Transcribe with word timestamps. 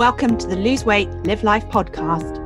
Welcome 0.00 0.38
to 0.38 0.46
the 0.46 0.56
Lose 0.56 0.86
Weight, 0.86 1.10
Live 1.26 1.44
Life 1.44 1.68
podcast. 1.68 2.40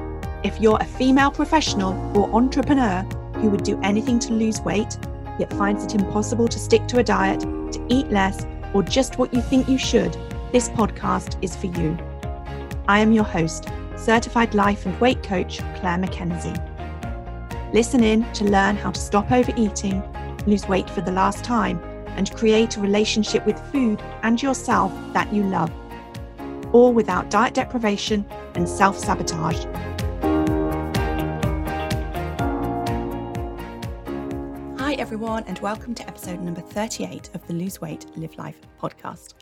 If 0.45 0.61
you're 0.61 0.77
a 0.81 0.85
female 0.85 1.31
professional 1.31 1.93
or 2.19 2.29
entrepreneur 2.35 3.03
who 3.37 3.49
would 3.49 3.63
do 3.63 3.81
anything 3.85 4.19
to 4.19 4.33
lose 4.33 4.61
weight, 4.63 4.99
yet 5.39 5.53
finds 5.53 5.85
it 5.85 5.95
impossible 5.95 6.49
to 6.49 6.59
stick 6.59 6.89
to 6.89 6.99
a 6.99 7.05
diet, 7.05 7.39
to 7.43 7.87
eat 7.89 8.11
less, 8.11 8.45
or 8.73 8.83
just 8.83 9.19
what 9.19 9.33
you 9.33 9.41
think 9.41 9.69
you 9.69 9.79
should, 9.79 10.17
this 10.51 10.69
podcast 10.71 11.41
is 11.45 11.55
for 11.55 11.67
you. 11.67 11.97
I 12.89 12.99
am 12.99 13.13
your 13.13 13.23
host, 13.23 13.69
certified 13.97 14.57
life 14.57 14.85
and 14.85 15.01
weight 15.01 15.23
coach 15.23 15.59
Claire 15.77 15.99
McKenzie. 15.99 16.61
Listen 17.73 18.03
in 18.03 18.25
to 18.33 18.47
learn 18.47 18.75
how 18.75 18.91
to 18.91 19.01
stop 19.01 19.31
overeating, 19.31 20.03
lose 20.49 20.67
weight 20.67 20.91
for 20.91 21.03
the 21.03 21.13
last 21.13 21.45
time, 21.45 21.81
and 22.17 22.35
create 22.35 22.77
a 22.77 22.81
relationship 22.81 23.47
with 23.47 23.61
food 23.71 24.03
and 24.25 24.43
yourself 24.43 24.93
that 25.13 25.33
you 25.33 25.45
love 25.45 25.71
all 26.75 26.93
without 26.93 27.31
diet 27.31 27.55
deprivation 27.55 28.27
and 28.57 28.69
self 28.69 28.99
sabotage. 28.99 29.65
Hi, 34.81 34.95
everyone, 34.95 35.45
and 35.45 35.59
welcome 35.61 35.95
to 35.95 36.07
episode 36.09 36.41
number 36.41 36.61
38 36.61 37.31
of 37.33 37.47
the 37.47 37.55
Lose 37.55 37.81
Weight, 37.81 38.07
Live 38.17 38.37
Life 38.37 38.61
podcast. 38.83 39.35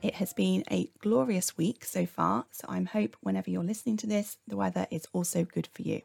It 0.00 0.14
has 0.14 0.32
been 0.32 0.62
a 0.70 0.88
glorious 1.00 1.58
week 1.58 1.84
so 1.84 2.06
far, 2.06 2.46
so 2.52 2.64
I'm 2.68 2.86
hope 2.86 3.16
whenever 3.20 3.50
you're 3.50 3.64
listening 3.64 3.96
to 3.98 4.06
this, 4.06 4.38
the 4.46 4.56
weather 4.56 4.86
is 4.92 5.08
also 5.12 5.42
good 5.42 5.68
for 5.72 5.82
you. 5.82 6.02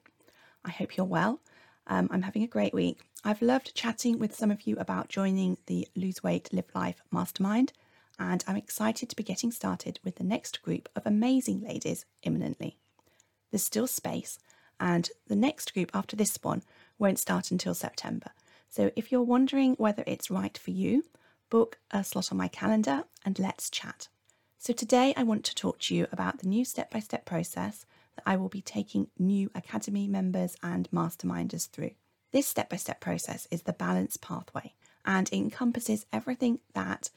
I 0.65 0.71
hope 0.71 0.97
you're 0.97 1.05
well. 1.05 1.41
Um, 1.85 2.09
I'm 2.11 2.23
having 2.23 2.41
a 2.41 2.47
great 2.47 2.73
week. 2.73 3.01
I've 3.23 3.43
loved 3.43 3.75
chatting 3.75 4.17
with 4.17 4.35
some 4.35 4.49
of 4.49 4.65
you 4.65 4.77
about 4.77 5.09
joining 5.09 5.57
the 5.67 5.87
Lose 5.95 6.23
Weight, 6.23 6.51
Live 6.51 6.71
Life 6.73 7.03
mastermind 7.11 7.71
and 8.19 8.43
I'm 8.47 8.57
excited 8.57 9.09
to 9.09 9.15
be 9.15 9.23
getting 9.23 9.51
started 9.51 9.99
with 10.03 10.15
the 10.15 10.23
next 10.23 10.61
group 10.61 10.89
of 10.95 11.05
amazing 11.05 11.61
ladies 11.61 12.05
imminently. 12.23 12.77
There's 13.51 13.63
still 13.63 13.87
space, 13.87 14.39
and 14.79 15.09
the 15.27 15.35
next 15.35 15.73
group 15.73 15.91
after 15.93 16.15
this 16.15 16.37
one 16.41 16.63
won't 16.97 17.19
start 17.19 17.51
until 17.51 17.73
September. 17.73 18.31
So 18.69 18.91
if 18.95 19.11
you're 19.11 19.21
wondering 19.21 19.75
whether 19.75 20.03
it's 20.07 20.31
right 20.31 20.57
for 20.57 20.71
you, 20.71 21.03
book 21.49 21.77
a 21.91 22.03
slot 22.03 22.31
on 22.31 22.37
my 22.37 22.47
calendar 22.47 23.03
and 23.25 23.37
let's 23.37 23.69
chat. 23.69 24.07
So 24.57 24.73
today 24.73 25.13
I 25.17 25.23
want 25.23 25.43
to 25.45 25.55
talk 25.55 25.79
to 25.79 25.95
you 25.95 26.07
about 26.11 26.39
the 26.39 26.47
new 26.47 26.63
step 26.63 26.91
by 26.91 26.99
step 26.99 27.25
process 27.25 27.85
that 28.15 28.23
I 28.25 28.37
will 28.37 28.49
be 28.49 28.61
taking 28.61 29.07
new 29.17 29.51
Academy 29.53 30.07
members 30.07 30.55
and 30.63 30.89
masterminders 30.91 31.69
through. 31.69 31.91
This 32.31 32.47
step 32.47 32.69
by 32.69 32.77
step 32.77 33.01
process 33.01 33.47
is 33.51 33.63
the 33.63 33.73
balance 33.73 34.17
pathway 34.17 34.73
and 35.03 35.29
encompasses 35.33 36.05
everything 36.13 36.59
that 36.73 37.09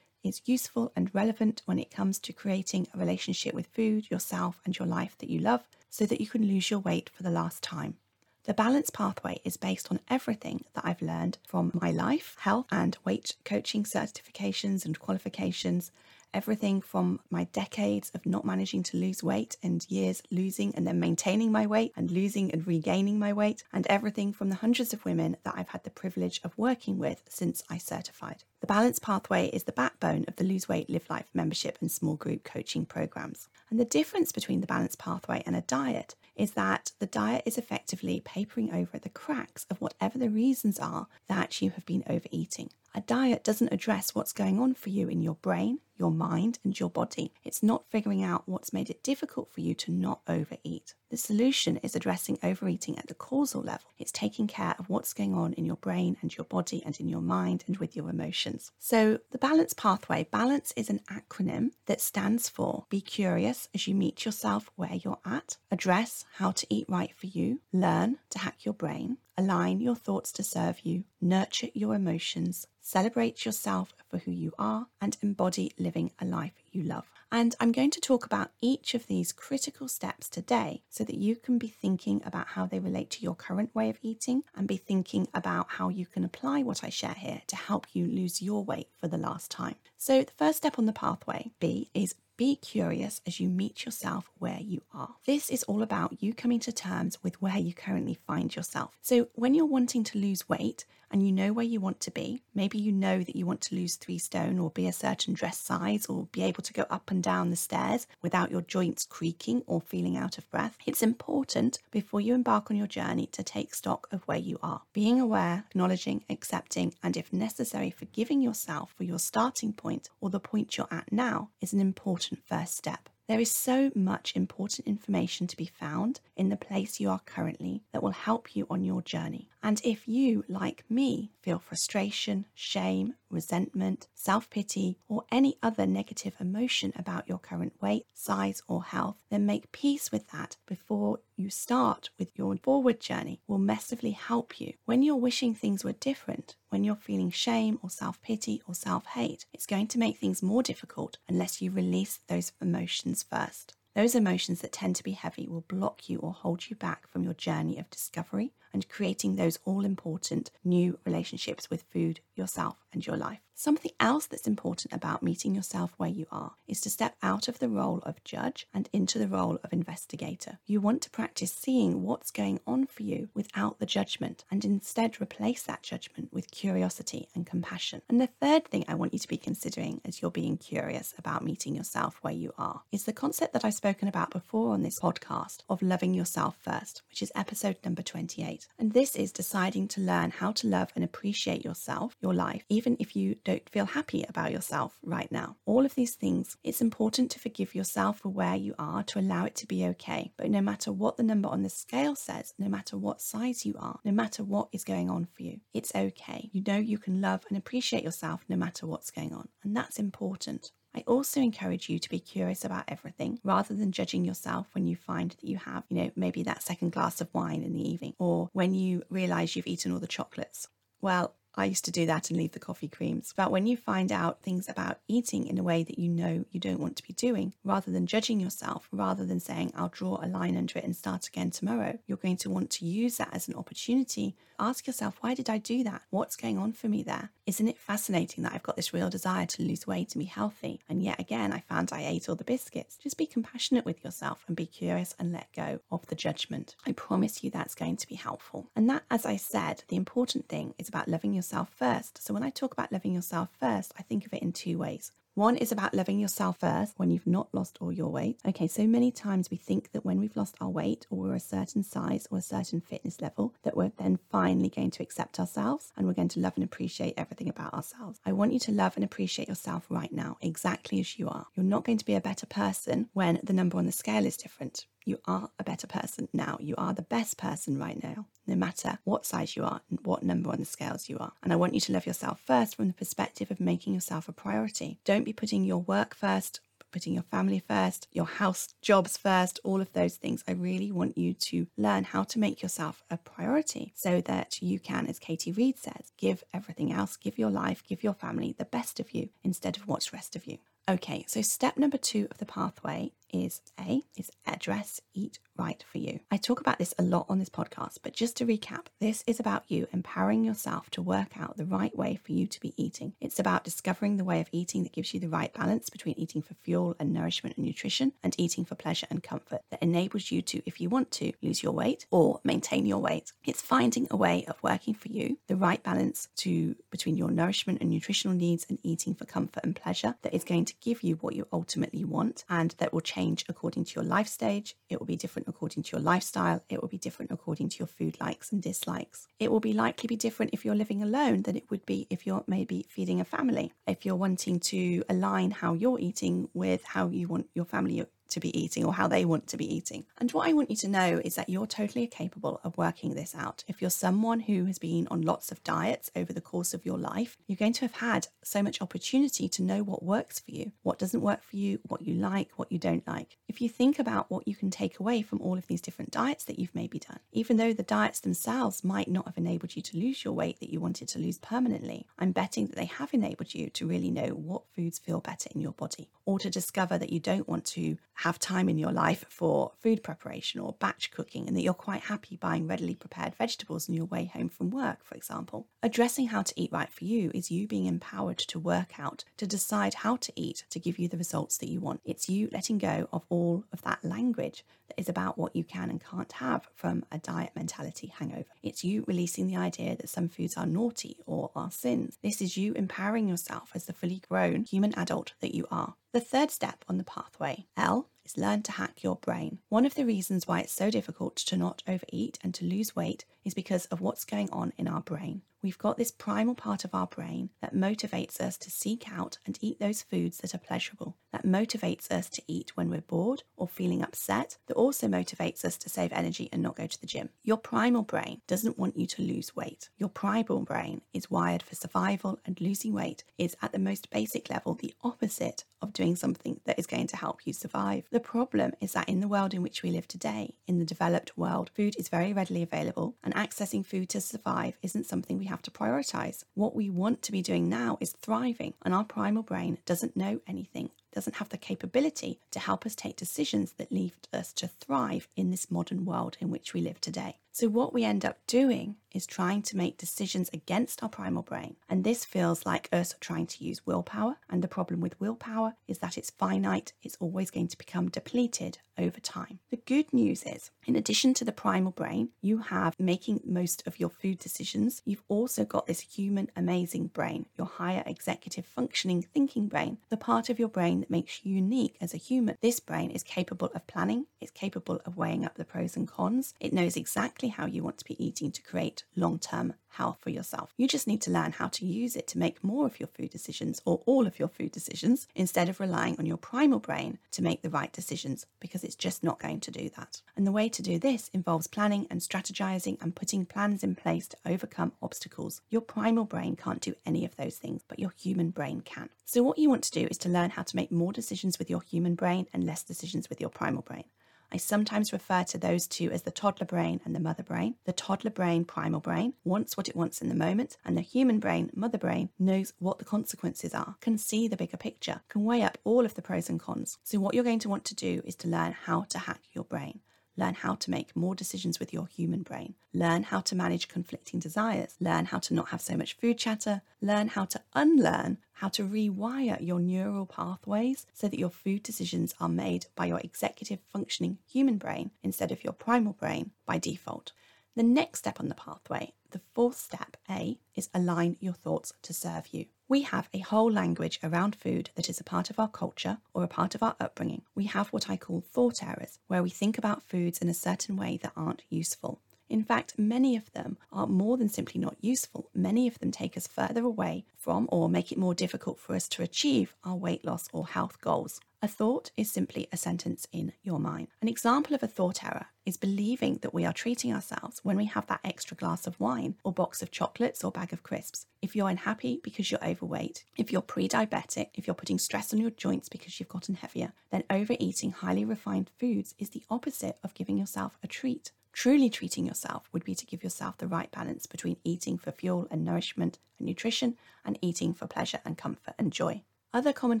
is 0.24 0.42
useful 0.46 0.90
and 0.96 1.14
relevant 1.14 1.62
when 1.66 1.78
it 1.78 1.90
comes 1.90 2.18
to 2.18 2.32
creating 2.32 2.88
a 2.92 2.98
relationship 2.98 3.54
with 3.54 3.66
food, 3.68 4.10
yourself, 4.10 4.60
and 4.64 4.76
your 4.78 4.88
life 4.88 5.16
that 5.18 5.30
you 5.30 5.38
love 5.38 5.68
so 5.90 6.06
that 6.06 6.20
you 6.20 6.26
can 6.26 6.46
lose 6.46 6.70
your 6.70 6.80
weight 6.80 7.10
for 7.10 7.22
the 7.22 7.30
last 7.30 7.62
time. 7.62 7.96
The 8.44 8.54
balance 8.54 8.90
pathway 8.90 9.40
is 9.44 9.56
based 9.56 9.90
on 9.90 10.00
everything 10.08 10.64
that 10.74 10.84
I've 10.84 11.00
learned 11.00 11.38
from 11.46 11.70
my 11.80 11.90
life, 11.90 12.36
health, 12.40 12.66
and 12.70 12.96
weight 13.04 13.36
coaching 13.44 13.84
certifications 13.84 14.84
and 14.84 14.98
qualifications, 14.98 15.92
everything 16.34 16.82
from 16.82 17.20
my 17.30 17.44
decades 17.52 18.10
of 18.14 18.26
not 18.26 18.44
managing 18.44 18.82
to 18.82 18.98
lose 18.98 19.22
weight 19.22 19.56
and 19.62 19.86
years 19.88 20.22
losing 20.30 20.74
and 20.74 20.86
then 20.86 21.00
maintaining 21.00 21.50
my 21.50 21.66
weight 21.66 21.92
and 21.96 22.10
losing 22.10 22.50
and 22.50 22.66
regaining 22.66 23.18
my 23.18 23.32
weight, 23.32 23.62
and 23.72 23.86
everything 23.86 24.32
from 24.32 24.50
the 24.50 24.56
hundreds 24.56 24.92
of 24.92 25.04
women 25.04 25.36
that 25.44 25.54
I've 25.56 25.68
had 25.68 25.84
the 25.84 25.90
privilege 25.90 26.40
of 26.44 26.58
working 26.58 26.98
with 26.98 27.22
since 27.28 27.62
I 27.70 27.78
certified. 27.78 28.44
The 28.60 28.66
Balance 28.66 28.98
Pathway 28.98 29.48
is 29.48 29.64
the 29.64 29.72
backbone 29.72 30.24
of 30.26 30.36
the 30.36 30.44
Lose 30.44 30.68
Weight, 30.68 30.90
Live 30.90 31.08
Life 31.08 31.30
membership 31.32 31.78
and 31.80 31.90
small 31.90 32.16
group 32.16 32.44
coaching 32.44 32.84
programs. 32.84 33.48
And 33.70 33.78
the 33.78 33.84
difference 33.84 34.32
between 34.32 34.60
the 34.60 34.66
Balance 34.66 34.96
Pathway 34.96 35.42
and 35.46 35.54
a 35.54 35.60
diet 35.60 36.14
is 36.34 36.52
that 36.52 36.92
the 36.98 37.06
diet 37.06 37.42
is 37.46 37.58
effectively 37.58 38.20
papering 38.24 38.72
over 38.72 38.98
the 38.98 39.08
cracks 39.08 39.66
of 39.70 39.80
whatever 39.80 40.18
the 40.18 40.30
reasons 40.30 40.78
are 40.78 41.06
that 41.28 41.62
you 41.62 41.70
have 41.70 41.86
been 41.86 42.04
overeating. 42.08 42.70
A 42.94 43.00
diet 43.00 43.42
doesn't 43.42 43.72
address 43.72 44.14
what's 44.14 44.32
going 44.32 44.60
on 44.60 44.74
for 44.74 44.90
you 44.90 45.08
in 45.08 45.20
your 45.20 45.34
brain, 45.34 45.80
your 45.96 46.10
mind, 46.10 46.58
and 46.64 46.78
your 46.78 46.90
body. 46.90 47.32
It's 47.44 47.62
not 47.62 47.88
figuring 47.88 48.22
out 48.22 48.42
what's 48.46 48.72
made 48.72 48.90
it 48.90 49.02
difficult 49.02 49.50
for 49.52 49.60
you 49.60 49.74
to 49.76 49.92
not 49.92 50.20
overeat. 50.28 50.94
The 51.10 51.16
solution 51.16 51.76
is 51.78 51.94
addressing 51.94 52.38
overeating 52.42 52.98
at 52.98 53.06
the 53.06 53.14
causal 53.14 53.62
level. 53.62 53.90
It's 53.98 54.10
taking 54.10 54.46
care 54.46 54.74
of 54.78 54.88
what's 54.88 55.12
going 55.12 55.34
on 55.34 55.52
in 55.52 55.64
your 55.64 55.76
brain 55.76 56.16
and 56.20 56.36
your 56.36 56.44
body 56.44 56.82
and 56.84 56.98
in 56.98 57.08
your 57.08 57.20
mind 57.20 57.62
and 57.66 57.76
with 57.76 57.94
your 57.94 58.10
emotions. 58.10 58.72
So, 58.80 59.20
the 59.30 59.38
balance 59.38 59.74
pathway 59.74 60.26
balance 60.30 60.72
is 60.76 60.90
an 60.90 61.00
acronym 61.08 61.70
that 61.86 62.00
stands 62.00 62.48
for 62.48 62.86
be 62.90 63.00
curious 63.00 63.68
as 63.74 63.86
you 63.86 63.94
meet 63.94 64.24
yourself 64.24 64.70
where 64.74 64.94
you're 64.94 65.20
at, 65.24 65.56
address 65.70 66.24
how 66.36 66.50
to 66.50 66.66
eat 66.68 66.86
right 66.88 67.14
for 67.14 67.26
you, 67.26 67.60
learn 67.72 68.18
to 68.30 68.40
hack 68.40 68.64
your 68.64 68.74
brain, 68.74 69.18
align 69.36 69.80
your 69.80 69.96
thoughts 69.96 70.32
to 70.32 70.42
serve 70.42 70.80
you, 70.80 71.04
nurture 71.20 71.68
your 71.74 71.94
emotions, 71.94 72.66
celebrate 72.80 73.44
yourself 73.44 73.94
for 74.08 74.18
who 74.18 74.30
you 74.30 74.52
are, 74.58 74.86
and 75.00 75.16
embody 75.22 75.72
living 75.84 76.10
a 76.20 76.24
life 76.24 76.54
you 76.72 76.82
love. 76.82 77.04
And 77.30 77.54
I'm 77.58 77.72
going 77.72 77.90
to 77.90 78.00
talk 78.00 78.24
about 78.24 78.50
each 78.60 78.94
of 78.94 79.06
these 79.06 79.32
critical 79.32 79.88
steps 79.88 80.28
today 80.28 80.82
so 80.88 81.02
that 81.04 81.16
you 81.16 81.36
can 81.36 81.58
be 81.58 81.68
thinking 81.68 82.22
about 82.24 82.48
how 82.48 82.64
they 82.66 82.78
relate 82.78 83.10
to 83.10 83.22
your 83.22 83.34
current 83.34 83.74
way 83.74 83.90
of 83.90 83.98
eating 84.02 84.44
and 84.54 84.68
be 84.68 84.76
thinking 84.76 85.26
about 85.34 85.66
how 85.70 85.88
you 85.88 86.06
can 86.06 86.24
apply 86.24 86.62
what 86.62 86.84
I 86.84 86.90
share 86.90 87.14
here 87.14 87.42
to 87.48 87.56
help 87.56 87.86
you 87.92 88.06
lose 88.06 88.40
your 88.40 88.64
weight 88.64 88.88
for 89.00 89.08
the 89.08 89.18
last 89.18 89.50
time. 89.50 89.76
So, 89.96 90.22
the 90.22 90.32
first 90.32 90.58
step 90.58 90.78
on 90.78 90.86
the 90.86 90.92
pathway, 90.92 91.50
B, 91.58 91.90
is 91.94 92.14
be 92.36 92.56
curious 92.56 93.20
as 93.26 93.40
you 93.40 93.48
meet 93.48 93.84
yourself 93.84 94.30
where 94.38 94.60
you 94.60 94.82
are. 94.92 95.14
This 95.26 95.50
is 95.50 95.62
all 95.64 95.82
about 95.82 96.22
you 96.22 96.34
coming 96.34 96.60
to 96.60 96.72
terms 96.72 97.18
with 97.22 97.40
where 97.40 97.58
you 97.58 97.72
currently 97.72 98.18
find 98.26 98.54
yourself. 98.54 98.96
So, 99.02 99.28
when 99.34 99.54
you're 99.54 99.66
wanting 99.66 100.04
to 100.04 100.18
lose 100.18 100.48
weight, 100.48 100.84
and 101.14 101.24
you 101.24 101.30
know 101.30 101.52
where 101.52 101.64
you 101.64 101.78
want 101.78 102.00
to 102.00 102.10
be. 102.10 102.42
Maybe 102.56 102.76
you 102.76 102.90
know 102.90 103.22
that 103.22 103.36
you 103.36 103.46
want 103.46 103.60
to 103.62 103.76
lose 103.76 103.94
three 103.94 104.18
stone 104.18 104.58
or 104.58 104.70
be 104.70 104.88
a 104.88 104.92
certain 104.92 105.32
dress 105.32 105.58
size 105.58 106.06
or 106.06 106.26
be 106.32 106.42
able 106.42 106.64
to 106.64 106.72
go 106.72 106.86
up 106.90 107.08
and 107.08 107.22
down 107.22 107.50
the 107.50 107.56
stairs 107.56 108.08
without 108.20 108.50
your 108.50 108.62
joints 108.62 109.06
creaking 109.08 109.62
or 109.68 109.80
feeling 109.80 110.16
out 110.16 110.38
of 110.38 110.50
breath. 110.50 110.76
It's 110.86 111.04
important 111.04 111.78
before 111.92 112.20
you 112.20 112.34
embark 112.34 112.68
on 112.68 112.76
your 112.76 112.88
journey 112.88 113.26
to 113.26 113.44
take 113.44 113.76
stock 113.76 114.08
of 114.10 114.24
where 114.24 114.38
you 114.38 114.58
are. 114.60 114.82
Being 114.92 115.20
aware, 115.20 115.62
acknowledging, 115.70 116.24
accepting, 116.28 116.94
and 117.00 117.16
if 117.16 117.32
necessary, 117.32 117.90
forgiving 117.90 118.40
yourself 118.40 118.92
for 118.96 119.04
your 119.04 119.20
starting 119.20 119.72
point 119.72 120.10
or 120.20 120.30
the 120.30 120.40
point 120.40 120.76
you're 120.76 120.88
at 120.90 121.12
now 121.12 121.50
is 121.60 121.72
an 121.72 121.80
important 121.80 122.23
first 122.46 122.76
step. 122.76 123.08
There 123.26 123.40
is 123.40 123.50
so 123.50 123.90
much 123.94 124.36
important 124.36 124.86
information 124.86 125.46
to 125.46 125.56
be 125.56 125.64
found 125.64 126.20
in 126.36 126.50
the 126.50 126.58
place 126.58 127.00
you 127.00 127.08
are 127.08 127.20
currently 127.24 127.82
that 127.92 128.02
will 128.02 128.10
help 128.10 128.54
you 128.54 128.66
on 128.68 128.84
your 128.84 129.00
journey. 129.00 129.48
And 129.62 129.80
if 129.82 130.06
you, 130.06 130.44
like 130.46 130.84
me, 130.90 131.30
feel 131.40 131.58
frustration, 131.58 132.44
shame, 132.54 133.14
resentment, 133.34 134.08
self 134.14 134.48
pity, 134.48 134.98
or 135.08 135.24
any 135.30 135.58
other 135.62 135.86
negative 135.86 136.34
emotion 136.40 136.92
about 136.96 137.28
your 137.28 137.38
current 137.38 137.74
weight, 137.82 138.06
size, 138.14 138.62
or 138.68 138.84
health, 138.84 139.16
then 139.30 139.44
make 139.44 139.72
peace 139.72 140.10
with 140.10 140.30
that 140.30 140.56
before 140.66 141.18
you 141.36 141.50
start 141.50 142.10
with 142.18 142.30
your 142.38 142.56
forward 142.56 143.00
journey 143.00 143.40
will 143.46 143.58
massively 143.58 144.12
help 144.12 144.60
you. 144.60 144.72
When 144.84 145.02
you're 145.02 145.16
wishing 145.16 145.54
things 145.54 145.84
were 145.84 145.92
different, 145.92 146.56
when 146.68 146.84
you're 146.84 146.96
feeling 146.96 147.30
shame 147.30 147.78
or 147.82 147.90
self 147.90 148.22
pity 148.22 148.62
or 148.66 148.74
self 148.74 149.06
hate, 149.06 149.46
it's 149.52 149.66
going 149.66 149.88
to 149.88 149.98
make 149.98 150.18
things 150.18 150.42
more 150.42 150.62
difficult 150.62 151.18
unless 151.28 151.60
you 151.60 151.70
release 151.70 152.20
those 152.28 152.52
emotions 152.60 153.22
first. 153.22 153.74
Those 153.94 154.16
emotions 154.16 154.60
that 154.60 154.72
tend 154.72 154.96
to 154.96 155.04
be 155.04 155.12
heavy 155.12 155.46
will 155.46 155.60
block 155.60 156.08
you 156.08 156.18
or 156.18 156.32
hold 156.32 156.68
you 156.68 156.74
back 156.74 157.08
from 157.08 157.22
your 157.22 157.34
journey 157.34 157.78
of 157.78 157.90
discovery 157.90 158.52
and 158.74 158.88
creating 158.90 159.36
those 159.36 159.58
all 159.64 159.86
important 159.86 160.50
new 160.62 160.98
relationships 161.06 161.70
with 161.70 161.84
food, 161.84 162.20
yourself, 162.34 162.76
and 162.92 163.06
your 163.06 163.16
life. 163.16 163.40
Something 163.56 163.92
else 164.00 164.26
that's 164.26 164.48
important 164.48 164.92
about 164.92 165.22
meeting 165.22 165.54
yourself 165.54 165.94
where 165.96 166.10
you 166.10 166.26
are 166.32 166.54
is 166.66 166.80
to 166.80 166.90
step 166.90 167.14
out 167.22 167.46
of 167.46 167.60
the 167.60 167.68
role 167.68 168.00
of 168.04 168.22
judge 168.24 168.66
and 168.74 168.88
into 168.92 169.16
the 169.16 169.28
role 169.28 169.60
of 169.62 169.72
investigator. 169.72 170.58
You 170.66 170.80
want 170.80 171.02
to 171.02 171.10
practice 171.10 171.52
seeing 171.52 172.02
what's 172.02 172.32
going 172.32 172.58
on 172.66 172.86
for 172.86 173.04
you 173.04 173.28
without 173.32 173.78
the 173.78 173.86
judgment 173.86 174.44
and 174.50 174.64
instead 174.64 175.20
replace 175.20 175.62
that 175.62 175.84
judgment 175.84 176.32
with 176.32 176.50
curiosity 176.50 177.28
and 177.32 177.46
compassion. 177.46 178.02
And 178.08 178.20
the 178.20 178.26
third 178.26 178.66
thing 178.66 178.84
I 178.88 178.96
want 178.96 179.12
you 179.12 179.20
to 179.20 179.28
be 179.28 179.36
considering 179.36 180.00
as 180.04 180.20
you're 180.20 180.32
being 180.32 180.56
curious 180.56 181.14
about 181.16 181.44
meeting 181.44 181.76
yourself 181.76 182.18
where 182.22 182.34
you 182.34 182.52
are 182.58 182.82
is 182.90 183.04
the 183.04 183.12
concept 183.12 183.52
that 183.52 183.64
I've 183.64 183.74
spoken 183.74 184.08
about 184.08 184.30
before 184.30 184.72
on 184.72 184.82
this 184.82 184.98
podcast 184.98 185.58
of 185.68 185.80
loving 185.80 186.12
yourself 186.12 186.56
first, 186.60 187.02
which 187.08 187.22
is 187.22 187.30
episode 187.36 187.76
number 187.84 188.02
28. 188.02 188.63
And 188.78 188.92
this 188.92 189.16
is 189.16 189.32
deciding 189.32 189.88
to 189.88 190.00
learn 190.00 190.30
how 190.30 190.52
to 190.52 190.68
love 190.68 190.90
and 190.94 191.04
appreciate 191.04 191.64
yourself, 191.64 192.16
your 192.20 192.34
life, 192.34 192.64
even 192.68 192.96
if 192.98 193.14
you 193.16 193.36
don't 193.44 193.68
feel 193.68 193.86
happy 193.86 194.24
about 194.28 194.52
yourself 194.52 194.98
right 195.02 195.30
now. 195.30 195.56
All 195.66 195.84
of 195.84 195.94
these 195.94 196.14
things, 196.14 196.56
it's 196.64 196.80
important 196.80 197.30
to 197.32 197.38
forgive 197.38 197.74
yourself 197.74 198.20
for 198.20 198.28
where 198.28 198.56
you 198.56 198.74
are 198.78 199.02
to 199.04 199.18
allow 199.18 199.44
it 199.44 199.54
to 199.56 199.66
be 199.66 199.86
okay. 199.86 200.32
But 200.36 200.50
no 200.50 200.60
matter 200.60 200.92
what 200.92 201.16
the 201.16 201.22
number 201.22 201.48
on 201.48 201.62
the 201.62 201.68
scale 201.68 202.16
says, 202.16 202.54
no 202.58 202.68
matter 202.68 202.96
what 202.96 203.20
size 203.20 203.64
you 203.64 203.74
are, 203.78 204.00
no 204.04 204.12
matter 204.12 204.42
what 204.42 204.68
is 204.72 204.84
going 204.84 205.10
on 205.10 205.26
for 205.34 205.42
you, 205.42 205.60
it's 205.72 205.94
okay. 205.94 206.50
You 206.52 206.62
know 206.66 206.76
you 206.76 206.98
can 206.98 207.20
love 207.20 207.44
and 207.48 207.58
appreciate 207.58 208.04
yourself 208.04 208.44
no 208.48 208.56
matter 208.56 208.86
what's 208.86 209.10
going 209.10 209.32
on. 209.32 209.48
And 209.62 209.76
that's 209.76 209.98
important. 209.98 210.72
I 210.94 211.02
also 211.06 211.40
encourage 211.40 211.88
you 211.88 211.98
to 211.98 212.08
be 212.08 212.20
curious 212.20 212.64
about 212.64 212.84
everything 212.86 213.40
rather 213.42 213.74
than 213.74 213.90
judging 213.90 214.24
yourself 214.24 214.68
when 214.72 214.86
you 214.86 214.94
find 214.94 215.32
that 215.32 215.44
you 215.44 215.56
have, 215.56 215.84
you 215.88 215.96
know, 215.96 216.10
maybe 216.14 216.42
that 216.44 216.62
second 216.62 216.92
glass 216.92 217.20
of 217.20 217.28
wine 217.34 217.62
in 217.62 217.72
the 217.72 217.88
evening 217.88 218.14
or 218.18 218.48
when 218.52 218.74
you 218.74 219.02
realize 219.10 219.56
you've 219.56 219.66
eaten 219.66 219.92
all 219.92 219.98
the 219.98 220.06
chocolates. 220.06 220.68
Well, 221.00 221.34
I 221.56 221.66
used 221.66 221.84
to 221.86 221.90
do 221.90 222.06
that 222.06 222.30
and 222.30 222.38
leave 222.38 222.52
the 222.52 222.58
coffee 222.58 222.88
creams. 222.88 223.32
But 223.36 223.50
when 223.50 223.66
you 223.66 223.76
find 223.76 224.10
out 224.10 224.42
things 224.42 224.68
about 224.68 224.98
eating 225.08 225.46
in 225.46 225.58
a 225.58 225.62
way 225.62 225.82
that 225.84 225.98
you 225.98 226.08
know 226.08 226.44
you 226.50 226.60
don't 226.60 226.80
want 226.80 226.96
to 226.96 227.06
be 227.06 227.12
doing, 227.12 227.52
rather 227.64 227.90
than 227.90 228.06
judging 228.06 228.40
yourself, 228.40 228.88
rather 228.90 229.24
than 229.24 229.40
saying, 229.40 229.72
I'll 229.76 229.88
draw 229.88 230.18
a 230.22 230.26
line 230.26 230.56
under 230.56 230.78
it 230.78 230.84
and 230.84 230.96
start 230.96 231.28
again 231.28 231.50
tomorrow, 231.50 231.98
you're 232.06 232.18
going 232.18 232.36
to 232.38 232.50
want 232.50 232.70
to 232.70 232.86
use 232.86 233.18
that 233.18 233.32
as 233.32 233.48
an 233.48 233.54
opportunity. 233.54 234.34
Ask 234.58 234.86
yourself, 234.86 235.16
why 235.20 235.34
did 235.34 235.50
I 235.50 235.58
do 235.58 235.82
that? 235.84 236.02
What's 236.10 236.36
going 236.36 236.58
on 236.58 236.72
for 236.72 236.88
me 236.88 237.02
there? 237.02 237.30
Isn't 237.46 237.68
it 237.68 237.78
fascinating 237.78 238.44
that 238.44 238.52
I've 238.52 238.62
got 238.62 238.76
this 238.76 238.94
real 238.94 239.10
desire 239.10 239.46
to 239.46 239.62
lose 239.62 239.86
weight 239.86 240.14
and 240.14 240.20
be 240.20 240.26
healthy? 240.26 240.80
And 240.88 241.02
yet 241.02 241.20
again, 241.20 241.52
I 241.52 241.60
found 241.60 241.92
I 241.92 242.04
ate 242.04 242.28
all 242.28 242.36
the 242.36 242.44
biscuits. 242.44 242.96
Just 242.96 243.18
be 243.18 243.26
compassionate 243.26 243.84
with 243.84 244.02
yourself 244.04 244.44
and 244.46 244.56
be 244.56 244.66
curious 244.66 245.14
and 245.18 245.32
let 245.32 245.48
go 245.54 245.80
of 245.90 246.06
the 246.06 246.14
judgment. 246.14 246.76
I 246.86 246.92
promise 246.92 247.42
you 247.42 247.50
that's 247.50 247.74
going 247.74 247.96
to 247.96 248.06
be 248.06 248.14
helpful. 248.14 248.70
And 248.74 248.88
that, 248.88 249.02
as 249.10 249.26
I 249.26 249.36
said, 249.36 249.84
the 249.88 249.96
important 249.96 250.48
thing 250.48 250.74
is 250.78 250.88
about 250.88 251.08
loving 251.08 251.34
yourself 251.34 251.43
first. 251.52 252.22
So 252.24 252.32
when 252.32 252.42
I 252.42 252.50
talk 252.50 252.72
about 252.72 252.92
loving 252.92 253.12
yourself 253.12 253.50
first, 253.60 253.92
I 253.98 254.02
think 254.02 254.24
of 254.24 254.32
it 254.32 254.42
in 254.42 254.52
two 254.52 254.78
ways. 254.78 255.12
One 255.36 255.56
is 255.56 255.72
about 255.72 255.94
loving 255.94 256.20
yourself 256.20 256.60
first 256.60 256.96
when 256.96 257.10
you've 257.10 257.26
not 257.26 257.52
lost 257.52 257.78
all 257.80 257.90
your 257.90 258.08
weight. 258.08 258.38
Okay, 258.46 258.68
so 258.68 258.86
many 258.86 259.10
times 259.10 259.50
we 259.50 259.56
think 259.56 259.90
that 259.90 260.04
when 260.04 260.20
we've 260.20 260.36
lost 260.36 260.54
our 260.60 260.68
weight 260.68 261.08
or 261.10 261.18
we're 261.18 261.34
a 261.34 261.40
certain 261.40 261.82
size 261.82 262.28
or 262.30 262.38
a 262.38 262.42
certain 262.42 262.80
fitness 262.80 263.20
level, 263.20 263.52
that 263.64 263.76
we're 263.76 263.90
then 263.98 264.20
finally 264.30 264.68
going 264.68 264.92
to 264.92 265.02
accept 265.02 265.40
ourselves 265.40 265.92
and 265.96 266.06
we're 266.06 266.12
going 266.12 266.28
to 266.28 266.38
love 266.38 266.52
and 266.54 266.62
appreciate 266.62 267.14
everything 267.16 267.48
about 267.48 267.74
ourselves. 267.74 268.20
I 268.24 268.30
want 268.30 268.52
you 268.52 268.60
to 268.60 268.72
love 268.72 268.94
and 268.94 269.04
appreciate 269.04 269.48
yourself 269.48 269.86
right 269.88 270.12
now, 270.12 270.36
exactly 270.40 271.00
as 271.00 271.18
you 271.18 271.28
are. 271.28 271.46
You're 271.56 271.64
not 271.64 271.84
going 271.84 271.98
to 271.98 272.04
be 272.04 272.14
a 272.14 272.20
better 272.20 272.46
person 272.46 273.08
when 273.12 273.40
the 273.42 273.52
number 273.52 273.76
on 273.76 273.86
the 273.86 273.92
scale 273.92 274.26
is 274.26 274.36
different. 274.36 274.86
You 275.04 275.18
are 275.26 275.50
a 275.58 275.64
better 275.64 275.86
person 275.86 276.28
now. 276.32 276.56
You 276.60 276.74
are 276.78 276.94
the 276.94 277.02
best 277.02 277.36
person 277.36 277.78
right 277.78 278.02
now, 278.02 278.26
no 278.46 278.54
matter 278.54 278.98
what 279.04 279.26
size 279.26 279.56
you 279.56 279.64
are 279.64 279.82
and 279.90 279.98
what 280.04 280.22
number 280.22 280.50
on 280.50 280.58
the 280.58 280.64
scales 280.64 281.08
you 281.08 281.18
are. 281.18 281.32
And 281.42 281.52
I 281.52 281.56
want 281.56 281.74
you 281.74 281.80
to 281.80 281.92
love 281.92 282.06
yourself 282.06 282.40
first 282.40 282.76
from 282.76 282.88
the 282.88 282.94
perspective 282.94 283.50
of 283.50 283.60
making 283.60 283.92
yourself 283.94 284.28
a 284.28 284.32
priority. 284.32 284.98
Don't 285.04 285.24
be 285.24 285.32
putting 285.32 285.64
your 285.64 285.78
work 285.78 286.14
first, 286.14 286.60
putting 286.94 287.12
your 287.12 287.24
family 287.24 287.58
first, 287.58 288.06
your 288.12 288.24
house 288.24 288.72
jobs 288.80 289.16
first, 289.16 289.58
all 289.64 289.80
of 289.80 289.92
those 289.92 290.14
things. 290.14 290.44
I 290.46 290.52
really 290.52 290.92
want 290.92 291.18
you 291.18 291.34
to 291.34 291.66
learn 291.76 292.04
how 292.04 292.22
to 292.22 292.38
make 292.38 292.62
yourself 292.62 293.02
a 293.10 293.18
priority 293.18 293.92
so 293.96 294.20
that 294.22 294.62
you 294.62 294.78
can, 294.78 295.08
as 295.08 295.18
Katie 295.18 295.50
Reed 295.50 295.76
says, 295.76 296.12
give 296.16 296.44
everything 296.54 296.92
else, 296.92 297.16
give 297.16 297.36
your 297.36 297.50
life, 297.50 297.82
give 297.88 298.04
your 298.04 298.14
family 298.14 298.54
the 298.56 298.64
best 298.64 299.00
of 299.00 299.10
you 299.10 299.28
instead 299.42 299.76
of 299.76 299.88
what's 299.88 300.12
rest 300.12 300.36
of 300.36 300.46
you. 300.46 300.58
Okay, 300.88 301.24
so 301.26 301.40
step 301.40 301.78
number 301.78 301.96
two 301.96 302.28
of 302.30 302.38
the 302.38 302.44
pathway 302.46 303.10
is 303.34 303.60
A, 303.80 304.02
is 304.16 304.30
address, 304.46 305.00
eat 305.12 305.40
right 305.56 305.84
for 305.90 305.98
you. 305.98 306.20
I 306.30 306.36
talk 306.36 306.60
about 306.60 306.78
this 306.78 306.94
a 306.98 307.02
lot 307.02 307.26
on 307.28 307.38
this 307.38 307.48
podcast, 307.48 307.98
but 308.02 308.12
just 308.14 308.36
to 308.36 308.46
recap, 308.46 308.86
this 309.00 309.24
is 309.26 309.40
about 309.40 309.64
you 309.68 309.88
empowering 309.92 310.44
yourself 310.44 310.88
to 310.90 311.02
work 311.02 311.38
out 311.38 311.56
the 311.56 311.64
right 311.64 311.96
way 311.96 312.16
for 312.16 312.32
you 312.32 312.46
to 312.46 312.60
be 312.60 312.74
eating. 312.76 313.14
It's 313.20 313.38
about 313.38 313.64
discovering 313.64 314.16
the 314.16 314.24
way 314.24 314.40
of 314.40 314.48
eating 314.52 314.84
that 314.84 314.92
gives 314.92 315.12
you 315.12 315.20
the 315.20 315.28
right 315.28 315.52
balance 315.52 315.90
between 315.90 316.18
eating 316.18 316.42
for 316.42 316.54
fuel 316.54 316.94
and 316.98 317.12
nourishment 317.12 317.56
and 317.56 317.66
nutrition 317.66 318.12
and 318.22 318.34
eating 318.38 318.64
for 318.64 318.74
pleasure 318.74 319.06
and 319.10 319.22
comfort 319.22 319.62
that 319.70 319.82
enables 319.82 320.30
you 320.30 320.40
to, 320.42 320.62
if 320.66 320.80
you 320.80 320.88
want 320.88 321.10
to, 321.12 321.32
lose 321.42 321.62
your 321.62 321.72
weight 321.72 322.06
or 322.10 322.40
maintain 322.44 322.86
your 322.86 322.98
weight. 322.98 323.32
It's 323.44 323.62
finding 323.62 324.06
a 324.10 324.16
way 324.16 324.44
of 324.46 324.62
working 324.62 324.94
for 324.94 325.08
you 325.08 325.38
the 325.48 325.56
right 325.56 325.82
balance 325.82 326.28
to 326.36 326.76
between 326.90 327.16
your 327.16 327.30
nourishment 327.30 327.80
and 327.80 327.90
nutritional 327.90 328.36
needs 328.36 328.66
and 328.68 328.78
eating 328.82 329.14
for 329.14 329.24
comfort 329.24 329.64
and 329.64 329.74
pleasure 329.74 330.14
that 330.22 330.34
is 330.34 330.44
going 330.44 330.64
to 330.66 330.74
give 330.80 331.02
you 331.02 331.16
what 331.16 331.34
you 331.34 331.46
ultimately 331.52 332.04
want 332.04 332.44
and 332.48 332.74
that 332.78 332.92
will 332.92 333.00
change 333.00 333.23
according 333.48 333.84
to 333.84 334.00
your 334.00 334.04
life 334.04 334.28
stage. 334.28 334.74
It 334.88 334.98
will 334.98 335.06
be 335.06 335.16
different 335.16 335.34
different 335.34 335.56
according 335.56 335.82
to 335.82 335.96
your 335.96 336.00
lifestyle. 336.00 336.62
It 336.68 336.80
will 336.80 336.88
be 336.88 336.98
different 336.98 337.32
according 337.32 337.68
to 337.70 337.78
your 337.78 337.86
food 337.86 338.20
likes 338.20 338.52
and 338.52 338.62
dislikes. 338.62 339.26
It 339.38 339.50
will 339.50 339.60
be 339.60 339.72
likely 339.72 340.06
be 340.06 340.16
different 340.16 340.52
if 340.52 340.64
you're 340.64 340.74
living 340.74 341.02
alone 341.02 341.42
than 341.42 341.56
it 341.56 341.70
would 341.70 341.84
be 341.86 342.06
if 342.10 342.26
you're 342.26 342.44
maybe 342.46 342.86
feeding 342.88 343.20
a 343.20 343.24
family. 343.24 343.72
If 343.86 344.04
you're 344.04 344.14
wanting 344.16 344.60
to 344.60 345.02
align 345.08 345.50
how 345.50 345.74
you're 345.74 345.98
eating 345.98 346.48
with 346.54 346.84
how 346.84 347.08
you 347.08 347.28
want 347.28 347.48
your 347.54 347.64
family 347.64 348.04
to 348.34 348.40
be 348.40 348.56
eating 348.58 348.84
or 348.84 348.92
how 348.92 349.08
they 349.08 349.24
want 349.24 349.46
to 349.48 349.56
be 349.56 349.74
eating. 349.74 350.04
And 350.18 350.30
what 350.32 350.48
I 350.48 350.52
want 350.52 350.70
you 350.70 350.76
to 350.76 350.88
know 350.88 351.20
is 351.24 351.36
that 351.36 351.48
you're 351.48 351.66
totally 351.66 352.06
capable 352.06 352.60
of 352.62 352.76
working 352.76 353.14
this 353.14 353.34
out. 353.34 353.64
If 353.66 353.80
you're 353.80 353.90
someone 353.90 354.40
who 354.40 354.66
has 354.66 354.78
been 354.78 355.08
on 355.10 355.22
lots 355.22 355.50
of 355.50 355.62
diets 355.64 356.10
over 356.14 356.32
the 356.32 356.40
course 356.40 356.74
of 356.74 356.84
your 356.84 356.98
life, 356.98 357.36
you're 357.46 357.56
going 357.56 357.72
to 357.74 357.82
have 357.82 357.94
had 357.94 358.28
so 358.42 358.62
much 358.62 358.82
opportunity 358.82 359.48
to 359.48 359.62
know 359.62 359.82
what 359.82 360.02
works 360.02 360.40
for 360.40 360.50
you, 360.50 360.72
what 360.82 360.98
doesn't 360.98 361.20
work 361.20 361.42
for 361.42 361.56
you, 361.56 361.78
what 361.88 362.02
you 362.02 362.14
like, 362.14 362.50
what 362.56 362.70
you 362.70 362.78
don't 362.78 363.06
like. 363.06 363.38
If 363.48 363.60
you 363.60 363.68
think 363.68 363.98
about 363.98 364.30
what 364.30 364.46
you 364.48 364.54
can 364.54 364.70
take 364.70 364.98
away 364.98 365.22
from 365.22 365.40
all 365.40 365.56
of 365.56 365.66
these 365.66 365.80
different 365.80 366.10
diets 366.10 366.44
that 366.44 366.58
you've 366.58 366.74
maybe 366.74 366.98
done, 366.98 367.20
even 367.32 367.56
though 367.56 367.72
the 367.72 367.82
diets 367.82 368.20
themselves 368.20 368.84
might 368.84 369.08
not 369.08 369.26
have 369.26 369.38
enabled 369.38 369.76
you 369.76 369.82
to 369.82 369.98
lose 369.98 370.24
your 370.24 370.34
weight 370.34 370.60
that 370.60 370.72
you 370.72 370.80
wanted 370.80 371.08
to 371.08 371.18
lose 371.18 371.38
permanently, 371.38 372.06
I'm 372.18 372.32
betting 372.32 372.66
that 372.66 372.76
they 372.76 372.86
have 372.86 373.14
enabled 373.14 373.54
you 373.54 373.70
to 373.70 373.86
really 373.86 374.10
know 374.10 374.28
what 374.28 374.66
foods 374.74 374.98
feel 374.98 375.20
better 375.20 375.48
in 375.54 375.60
your 375.60 375.72
body 375.72 376.10
or 376.24 376.38
to 376.40 376.50
discover 376.50 376.98
that 376.98 377.12
you 377.12 377.20
don't 377.20 377.48
want 377.48 377.64
to 377.64 377.96
have 378.24 378.38
time 378.38 378.70
in 378.70 378.78
your 378.78 378.90
life 378.90 379.22
for 379.28 379.72
food 379.82 380.02
preparation 380.02 380.58
or 380.58 380.74
batch 380.80 381.10
cooking 381.10 381.46
and 381.46 381.54
that 381.54 381.60
you're 381.60 381.74
quite 381.74 382.00
happy 382.00 382.36
buying 382.36 382.66
readily 382.66 382.94
prepared 382.94 383.34
vegetables 383.34 383.86
on 383.86 383.94
your 383.94 384.06
way 384.06 384.24
home 384.24 384.48
from 384.48 384.70
work, 384.70 385.04
for 385.04 385.14
example. 385.14 385.66
Addressing 385.82 386.28
how 386.28 386.40
to 386.40 386.54
eat 386.56 386.72
right 386.72 386.90
for 386.90 387.04
you 387.04 387.30
is 387.34 387.50
you 387.50 387.68
being 387.68 387.84
empowered 387.84 388.38
to 388.38 388.58
work 388.58 388.98
out, 388.98 389.24
to 389.36 389.46
decide 389.46 389.92
how 389.92 390.16
to 390.16 390.32
eat 390.36 390.64
to 390.70 390.80
give 390.80 390.98
you 390.98 391.06
the 391.06 391.18
results 391.18 391.58
that 391.58 391.68
you 391.68 391.80
want. 391.80 392.00
It's 392.02 392.26
you 392.26 392.48
letting 392.50 392.78
go 392.78 393.08
of 393.12 393.26
all 393.28 393.64
of 393.74 393.82
that 393.82 394.02
language 394.02 394.64
that 394.88 394.98
is 394.98 395.10
about 395.10 395.36
what 395.36 395.54
you 395.54 395.62
can 395.62 395.90
and 395.90 396.02
can't 396.02 396.32
have 396.32 396.66
from 396.74 397.04
a 397.12 397.18
diet 397.18 397.50
mentality 397.54 398.06
hangover. 398.06 398.46
It's 398.62 398.82
you 398.82 399.04
releasing 399.06 399.48
the 399.48 399.58
idea 399.58 399.96
that 399.96 400.08
some 400.08 400.30
foods 400.30 400.56
are 400.56 400.64
naughty 400.66 401.18
or 401.26 401.50
are 401.54 401.70
sins. 401.70 402.16
This 402.22 402.40
is 402.40 402.56
you 402.56 402.72
empowering 402.72 403.28
yourself 403.28 403.72
as 403.74 403.84
the 403.84 403.92
fully 403.92 404.22
grown 404.26 404.64
human 404.64 404.94
adult 404.94 405.34
that 405.40 405.54
you 405.54 405.66
are. 405.70 405.96
The 406.14 406.20
third 406.20 406.50
step 406.50 406.84
on 406.88 406.96
the 406.96 407.04
pathway, 407.04 407.66
L, 407.76 408.08
is 408.24 408.38
learn 408.38 408.62
to 408.62 408.72
hack 408.72 409.02
your 409.02 409.16
brain. 409.16 409.58
One 409.68 409.84
of 409.84 409.94
the 409.94 410.04
reasons 410.04 410.46
why 410.46 410.60
it's 410.60 410.72
so 410.72 410.90
difficult 410.90 411.36
to 411.36 411.56
not 411.56 411.82
overeat 411.86 412.38
and 412.42 412.54
to 412.54 412.64
lose 412.64 412.96
weight 412.96 413.24
is 413.44 413.54
because 413.54 413.86
of 413.86 414.00
what's 414.00 414.24
going 414.24 414.50
on 414.50 414.72
in 414.76 414.88
our 414.88 415.00
brain. 415.00 415.42
We've 415.64 415.78
got 415.78 415.96
this 415.96 416.10
primal 416.10 416.54
part 416.54 416.84
of 416.84 416.94
our 416.94 417.06
brain 417.06 417.48
that 417.62 417.74
motivates 417.74 418.38
us 418.38 418.58
to 418.58 418.70
seek 418.70 419.10
out 419.10 419.38
and 419.46 419.56
eat 419.62 419.80
those 419.80 420.02
foods 420.02 420.36
that 420.38 420.54
are 420.54 420.58
pleasurable, 420.58 421.16
that 421.32 421.46
motivates 421.46 422.10
us 422.10 422.28
to 422.30 422.42
eat 422.46 422.76
when 422.76 422.90
we're 422.90 423.00
bored 423.00 423.44
or 423.56 423.66
feeling 423.66 424.02
upset, 424.02 424.58
that 424.66 424.74
also 424.74 425.08
motivates 425.08 425.64
us 425.64 425.78
to 425.78 425.88
save 425.88 426.12
energy 426.12 426.50
and 426.52 426.60
not 426.60 426.76
go 426.76 426.86
to 426.86 427.00
the 427.00 427.06
gym. 427.06 427.30
Your 427.42 427.56
primal 427.56 428.02
brain 428.02 428.42
doesn't 428.46 428.78
want 428.78 428.98
you 428.98 429.06
to 429.06 429.22
lose 429.22 429.56
weight. 429.56 429.88
Your 429.96 430.10
primal 430.10 430.60
brain 430.60 431.00
is 431.14 431.30
wired 431.30 431.62
for 431.62 431.74
survival, 431.74 432.40
and 432.44 432.60
losing 432.60 432.92
weight 432.92 433.24
is 433.38 433.56
at 433.62 433.72
the 433.72 433.78
most 433.78 434.10
basic 434.10 434.50
level 434.50 434.74
the 434.74 434.92
opposite 435.02 435.64
of 435.80 435.94
doing 435.94 436.14
something 436.14 436.60
that 436.66 436.78
is 436.78 436.86
going 436.86 437.06
to 437.06 437.16
help 437.16 437.46
you 437.46 437.54
survive. 437.54 438.04
The 438.10 438.20
problem 438.20 438.72
is 438.82 438.92
that 438.92 439.08
in 439.08 439.20
the 439.20 439.28
world 439.28 439.54
in 439.54 439.62
which 439.62 439.82
we 439.82 439.90
live 439.90 440.08
today, 440.08 440.56
in 440.66 440.78
the 440.78 440.84
developed 440.84 441.38
world, 441.38 441.70
food 441.74 441.94
is 441.98 442.10
very 442.10 442.34
readily 442.34 442.62
available, 442.62 443.16
and 443.24 443.33
accessing 443.34 443.84
food 443.84 444.08
to 444.10 444.20
survive 444.20 444.78
isn't 444.82 445.06
something 445.06 445.38
we 445.38 445.46
have 445.46 445.62
to 445.62 445.70
prioritize. 445.70 446.44
What 446.54 446.74
we 446.74 446.88
want 446.88 447.22
to 447.22 447.32
be 447.32 447.42
doing 447.42 447.68
now 447.68 447.98
is 448.00 448.12
thriving, 448.12 448.74
and 448.82 448.94
our 448.94 449.04
primal 449.04 449.42
brain 449.42 449.78
doesn't 449.84 450.16
know 450.16 450.40
anything 450.46 450.90
doesn't 451.14 451.36
have 451.36 451.48
the 451.48 451.56
capability 451.56 452.40
to 452.50 452.58
help 452.58 452.84
us 452.84 452.94
take 452.94 453.16
decisions 453.16 453.72
that 453.72 453.92
lead 453.92 454.12
us 454.32 454.52
to 454.54 454.68
thrive 454.68 455.28
in 455.36 455.50
this 455.50 455.70
modern 455.70 456.04
world 456.04 456.36
in 456.40 456.50
which 456.50 456.74
we 456.74 456.80
live 456.80 457.00
today. 457.00 457.38
So, 457.52 457.68
what 457.68 457.94
we 457.94 458.02
end 458.02 458.24
up 458.24 458.38
doing 458.48 458.96
is 459.12 459.26
trying 459.26 459.62
to 459.62 459.76
make 459.76 459.96
decisions 459.96 460.50
against 460.52 461.04
our 461.04 461.08
primal 461.08 461.42
brain. 461.42 461.76
And 461.88 462.02
this 462.02 462.24
feels 462.24 462.66
like 462.66 462.88
us 462.92 463.14
trying 463.20 463.46
to 463.46 463.64
use 463.64 463.86
willpower. 463.86 464.38
And 464.50 464.60
the 464.60 464.66
problem 464.66 465.00
with 465.00 465.20
willpower 465.20 465.74
is 465.86 465.98
that 465.98 466.18
it's 466.18 466.30
finite, 466.30 466.92
it's 467.00 467.16
always 467.20 467.52
going 467.52 467.68
to 467.68 467.78
become 467.78 468.08
depleted 468.08 468.78
over 468.98 469.20
time. 469.20 469.60
The 469.70 469.76
good 469.86 470.12
news 470.12 470.42
is, 470.42 470.72
in 470.84 470.96
addition 470.96 471.32
to 471.34 471.44
the 471.44 471.52
primal 471.52 471.92
brain, 471.92 472.30
you 472.42 472.58
have 472.58 472.98
making 472.98 473.40
most 473.44 473.86
of 473.86 474.00
your 474.00 474.10
food 474.10 474.38
decisions, 474.38 475.00
you've 475.04 475.22
also 475.28 475.64
got 475.64 475.86
this 475.86 476.00
human 476.00 476.50
amazing 476.56 477.06
brain, 477.08 477.46
your 477.56 477.68
higher 477.68 478.02
executive 478.04 478.66
functioning 478.66 479.22
thinking 479.22 479.68
brain, 479.68 479.98
the 480.08 480.16
part 480.16 480.48
of 480.48 480.58
your 480.58 480.68
brain 480.68 481.03
that 481.04 481.10
makes 481.10 481.44
you 481.44 481.54
unique 481.56 481.98
as 482.00 482.14
a 482.14 482.16
human. 482.16 482.56
This 482.62 482.80
brain 482.80 483.10
is 483.10 483.22
capable 483.22 483.70
of 483.74 483.86
planning, 483.86 484.24
it's 484.40 484.50
capable 484.50 485.02
of 485.04 485.18
weighing 485.18 485.44
up 485.44 485.54
the 485.54 485.64
pros 485.66 485.96
and 485.98 486.08
cons, 486.08 486.54
it 486.60 486.72
knows 486.72 486.96
exactly 486.96 487.48
how 487.48 487.66
you 487.66 487.82
want 487.82 487.98
to 487.98 488.06
be 488.06 488.24
eating 488.24 488.50
to 488.52 488.62
create 488.62 489.04
long 489.14 489.38
term 489.38 489.74
health 489.94 490.18
for 490.20 490.30
yourself. 490.30 490.72
You 490.76 490.86
just 490.86 491.06
need 491.06 491.20
to 491.22 491.30
learn 491.30 491.52
how 491.52 491.68
to 491.68 491.86
use 491.86 492.16
it 492.16 492.26
to 492.28 492.38
make 492.38 492.62
more 492.62 492.86
of 492.86 493.00
your 493.00 493.08
food 493.08 493.30
decisions 493.30 493.80
or 493.84 494.02
all 494.06 494.26
of 494.26 494.38
your 494.38 494.48
food 494.48 494.72
decisions 494.72 495.26
instead 495.34 495.68
of 495.68 495.80
relying 495.80 496.16
on 496.18 496.26
your 496.26 496.36
primal 496.36 496.78
brain 496.78 497.18
to 497.32 497.42
make 497.42 497.62
the 497.62 497.70
right 497.70 497.92
decisions 497.92 498.46
because 498.60 498.84
it's 498.84 498.94
just 498.94 499.22
not 499.22 499.38
going 499.38 499.60
to 499.60 499.70
do 499.70 499.88
that. 499.96 500.22
And 500.36 500.46
the 500.46 500.52
way 500.52 500.68
to 500.68 500.82
do 500.82 500.98
this 500.98 501.28
involves 501.32 501.66
planning 501.66 502.06
and 502.10 502.20
strategizing 502.20 503.00
and 503.00 503.14
putting 503.14 503.46
plans 503.46 503.82
in 503.82 503.94
place 503.94 504.28
to 504.28 504.36
overcome 504.46 504.92
obstacles. 505.02 505.60
Your 505.70 505.80
primal 505.80 506.24
brain 506.24 506.56
can't 506.56 506.80
do 506.80 506.94
any 507.06 507.24
of 507.24 507.36
those 507.36 507.56
things, 507.56 507.82
but 507.88 507.98
your 507.98 508.12
human 508.16 508.50
brain 508.50 508.80
can. 508.80 509.08
So, 509.24 509.42
what 509.42 509.58
you 509.58 509.70
want 509.70 509.84
to 509.84 509.90
do 509.90 510.06
is 510.10 510.18
to 510.18 510.28
learn 510.28 510.50
how 510.50 510.62
to 510.62 510.76
make 510.76 510.92
more 510.92 511.12
decisions 511.12 511.58
with 511.58 511.70
your 511.70 511.82
human 511.82 512.14
brain 512.14 512.46
and 512.52 512.64
less 512.64 512.82
decisions 512.82 513.28
with 513.28 513.40
your 513.40 513.50
primal 513.50 513.82
brain. 513.82 514.04
I 514.54 514.56
sometimes 514.56 515.12
refer 515.12 515.42
to 515.42 515.58
those 515.58 515.88
two 515.88 516.12
as 516.12 516.22
the 516.22 516.30
toddler 516.30 516.64
brain 516.64 517.00
and 517.04 517.12
the 517.12 517.18
mother 517.18 517.42
brain. 517.42 517.74
The 517.86 517.92
toddler 517.92 518.30
brain, 518.30 518.64
primal 518.64 519.00
brain, 519.00 519.34
wants 519.42 519.76
what 519.76 519.88
it 519.88 519.96
wants 519.96 520.22
in 520.22 520.28
the 520.28 520.34
moment, 520.36 520.76
and 520.84 520.96
the 520.96 521.00
human 521.00 521.40
brain, 521.40 521.72
mother 521.74 521.98
brain, 521.98 522.30
knows 522.38 522.72
what 522.78 523.00
the 523.00 523.04
consequences 523.04 523.74
are, 523.74 523.96
can 524.00 524.16
see 524.16 524.46
the 524.46 524.56
bigger 524.56 524.76
picture, 524.76 525.22
can 525.28 525.42
weigh 525.42 525.64
up 525.64 525.78
all 525.82 526.04
of 526.04 526.14
the 526.14 526.22
pros 526.22 526.48
and 526.48 526.60
cons. 526.60 526.98
So, 527.02 527.18
what 527.18 527.34
you're 527.34 527.42
going 527.42 527.58
to 527.58 527.68
want 527.68 527.84
to 527.86 527.96
do 527.96 528.22
is 528.24 528.36
to 528.36 528.48
learn 528.48 528.76
how 528.84 529.02
to 529.08 529.18
hack 529.18 529.40
your 529.54 529.64
brain. 529.64 529.98
Learn 530.36 530.54
how 530.54 530.74
to 530.74 530.90
make 530.90 531.14
more 531.14 531.34
decisions 531.34 531.78
with 531.78 531.92
your 531.92 532.06
human 532.06 532.42
brain. 532.42 532.74
Learn 532.92 533.22
how 533.24 533.40
to 533.40 533.54
manage 533.54 533.88
conflicting 533.88 534.40
desires. 534.40 534.96
Learn 535.00 535.26
how 535.26 535.38
to 535.40 535.54
not 535.54 535.68
have 535.68 535.80
so 535.80 535.96
much 535.96 536.16
food 536.16 536.38
chatter. 536.38 536.82
Learn 537.00 537.28
how 537.28 537.44
to 537.46 537.60
unlearn, 537.74 538.38
how 538.54 538.68
to 538.70 538.82
rewire 538.82 539.60
your 539.60 539.80
neural 539.80 540.26
pathways 540.26 541.06
so 541.12 541.28
that 541.28 541.38
your 541.38 541.50
food 541.50 541.82
decisions 541.82 542.34
are 542.40 542.48
made 542.48 542.86
by 542.96 543.06
your 543.06 543.20
executive 543.20 543.78
functioning 543.92 544.38
human 544.50 544.78
brain 544.78 545.10
instead 545.22 545.52
of 545.52 545.62
your 545.62 545.72
primal 545.72 546.14
brain 546.14 546.50
by 546.66 546.78
default. 546.78 547.32
The 547.76 547.82
next 547.82 548.20
step 548.20 548.38
on 548.38 548.48
the 548.48 548.54
pathway, 548.54 549.14
the 549.30 549.40
fourth 549.52 549.76
step, 549.76 550.16
A, 550.30 550.58
is 550.76 550.88
align 550.94 551.36
your 551.40 551.54
thoughts 551.54 551.92
to 552.02 552.12
serve 552.12 552.48
you. 552.52 552.66
We 552.86 553.00
have 553.02 553.30
a 553.32 553.38
whole 553.38 553.72
language 553.72 554.18
around 554.22 554.56
food 554.56 554.90
that 554.94 555.08
is 555.08 555.18
a 555.18 555.24
part 555.24 555.48
of 555.48 555.58
our 555.58 555.68
culture 555.68 556.18
or 556.34 556.44
a 556.44 556.48
part 556.48 556.74
of 556.74 556.82
our 556.82 556.94
upbringing. 557.00 557.40
We 557.54 557.64
have 557.64 557.88
what 557.88 558.10
I 558.10 558.18
call 558.18 558.42
thought 558.42 558.82
errors, 558.82 559.18
where 559.26 559.42
we 559.42 559.48
think 559.48 559.78
about 559.78 560.02
foods 560.02 560.38
in 560.38 560.50
a 560.50 560.54
certain 560.54 560.94
way 560.94 561.18
that 561.22 561.32
aren't 561.34 561.62
useful. 561.70 562.20
In 562.48 562.62
fact, 562.62 562.98
many 562.98 563.36
of 563.36 563.50
them 563.52 563.78
are 563.92 564.06
more 564.06 564.36
than 564.36 564.48
simply 564.48 564.80
not 564.80 564.96
useful. 565.00 565.50
Many 565.54 565.88
of 565.88 565.98
them 565.98 566.10
take 566.10 566.36
us 566.36 566.46
further 566.46 566.84
away 566.84 567.24
from 567.36 567.68
or 567.70 567.88
make 567.88 568.12
it 568.12 568.18
more 568.18 568.34
difficult 568.34 568.78
for 568.78 568.94
us 568.94 569.08
to 569.08 569.22
achieve 569.22 569.74
our 569.82 569.96
weight 569.96 570.24
loss 570.24 570.48
or 570.52 570.66
health 570.66 571.00
goals. 571.00 571.40
A 571.64 571.66
thought 571.66 572.10
is 572.14 572.30
simply 572.30 572.68
a 572.70 572.76
sentence 572.76 573.26
in 573.32 573.54
your 573.62 573.80
mind. 573.80 574.08
An 574.20 574.28
example 574.28 574.74
of 574.74 574.82
a 574.82 574.86
thought 574.86 575.24
error 575.24 575.46
is 575.64 575.78
believing 575.78 576.36
that 576.42 576.52
we 576.52 576.66
are 576.66 576.74
treating 576.74 577.10
ourselves 577.14 577.60
when 577.62 577.78
we 577.78 577.86
have 577.86 578.06
that 578.08 578.20
extra 578.22 578.54
glass 578.54 578.86
of 578.86 579.00
wine 579.00 579.36
or 579.44 579.50
box 579.50 579.80
of 579.80 579.90
chocolates 579.90 580.44
or 580.44 580.52
bag 580.52 580.74
of 580.74 580.82
crisps. 580.82 581.24
If 581.40 581.56
you're 581.56 581.70
unhappy 581.70 582.20
because 582.22 582.50
you're 582.50 582.62
overweight, 582.62 583.24
if 583.38 583.50
you're 583.50 583.62
pre 583.62 583.88
diabetic, 583.88 584.48
if 584.52 584.66
you're 584.66 584.74
putting 584.74 584.98
stress 584.98 585.32
on 585.32 585.40
your 585.40 585.52
joints 585.52 585.88
because 585.88 586.20
you've 586.20 586.28
gotten 586.28 586.56
heavier, 586.56 586.92
then 587.10 587.24
overeating 587.30 587.92
highly 587.92 588.26
refined 588.26 588.70
foods 588.78 589.14
is 589.18 589.30
the 589.30 589.44
opposite 589.48 589.96
of 590.04 590.12
giving 590.12 590.36
yourself 590.36 590.76
a 590.82 590.86
treat. 590.86 591.32
Truly 591.54 591.88
treating 591.88 592.26
yourself 592.26 592.68
would 592.72 592.84
be 592.84 592.96
to 592.96 593.06
give 593.06 593.22
yourself 593.22 593.58
the 593.58 593.68
right 593.68 593.90
balance 593.92 594.26
between 594.26 594.56
eating 594.64 594.98
for 594.98 595.12
fuel 595.12 595.46
and 595.52 595.64
nourishment 595.64 596.18
and 596.36 596.46
nutrition 596.48 596.96
and 597.24 597.38
eating 597.40 597.72
for 597.72 597.86
pleasure 597.86 598.20
and 598.24 598.36
comfort 598.36 598.74
and 598.76 598.92
joy. 598.92 599.22
Other 599.52 599.72
common 599.72 600.00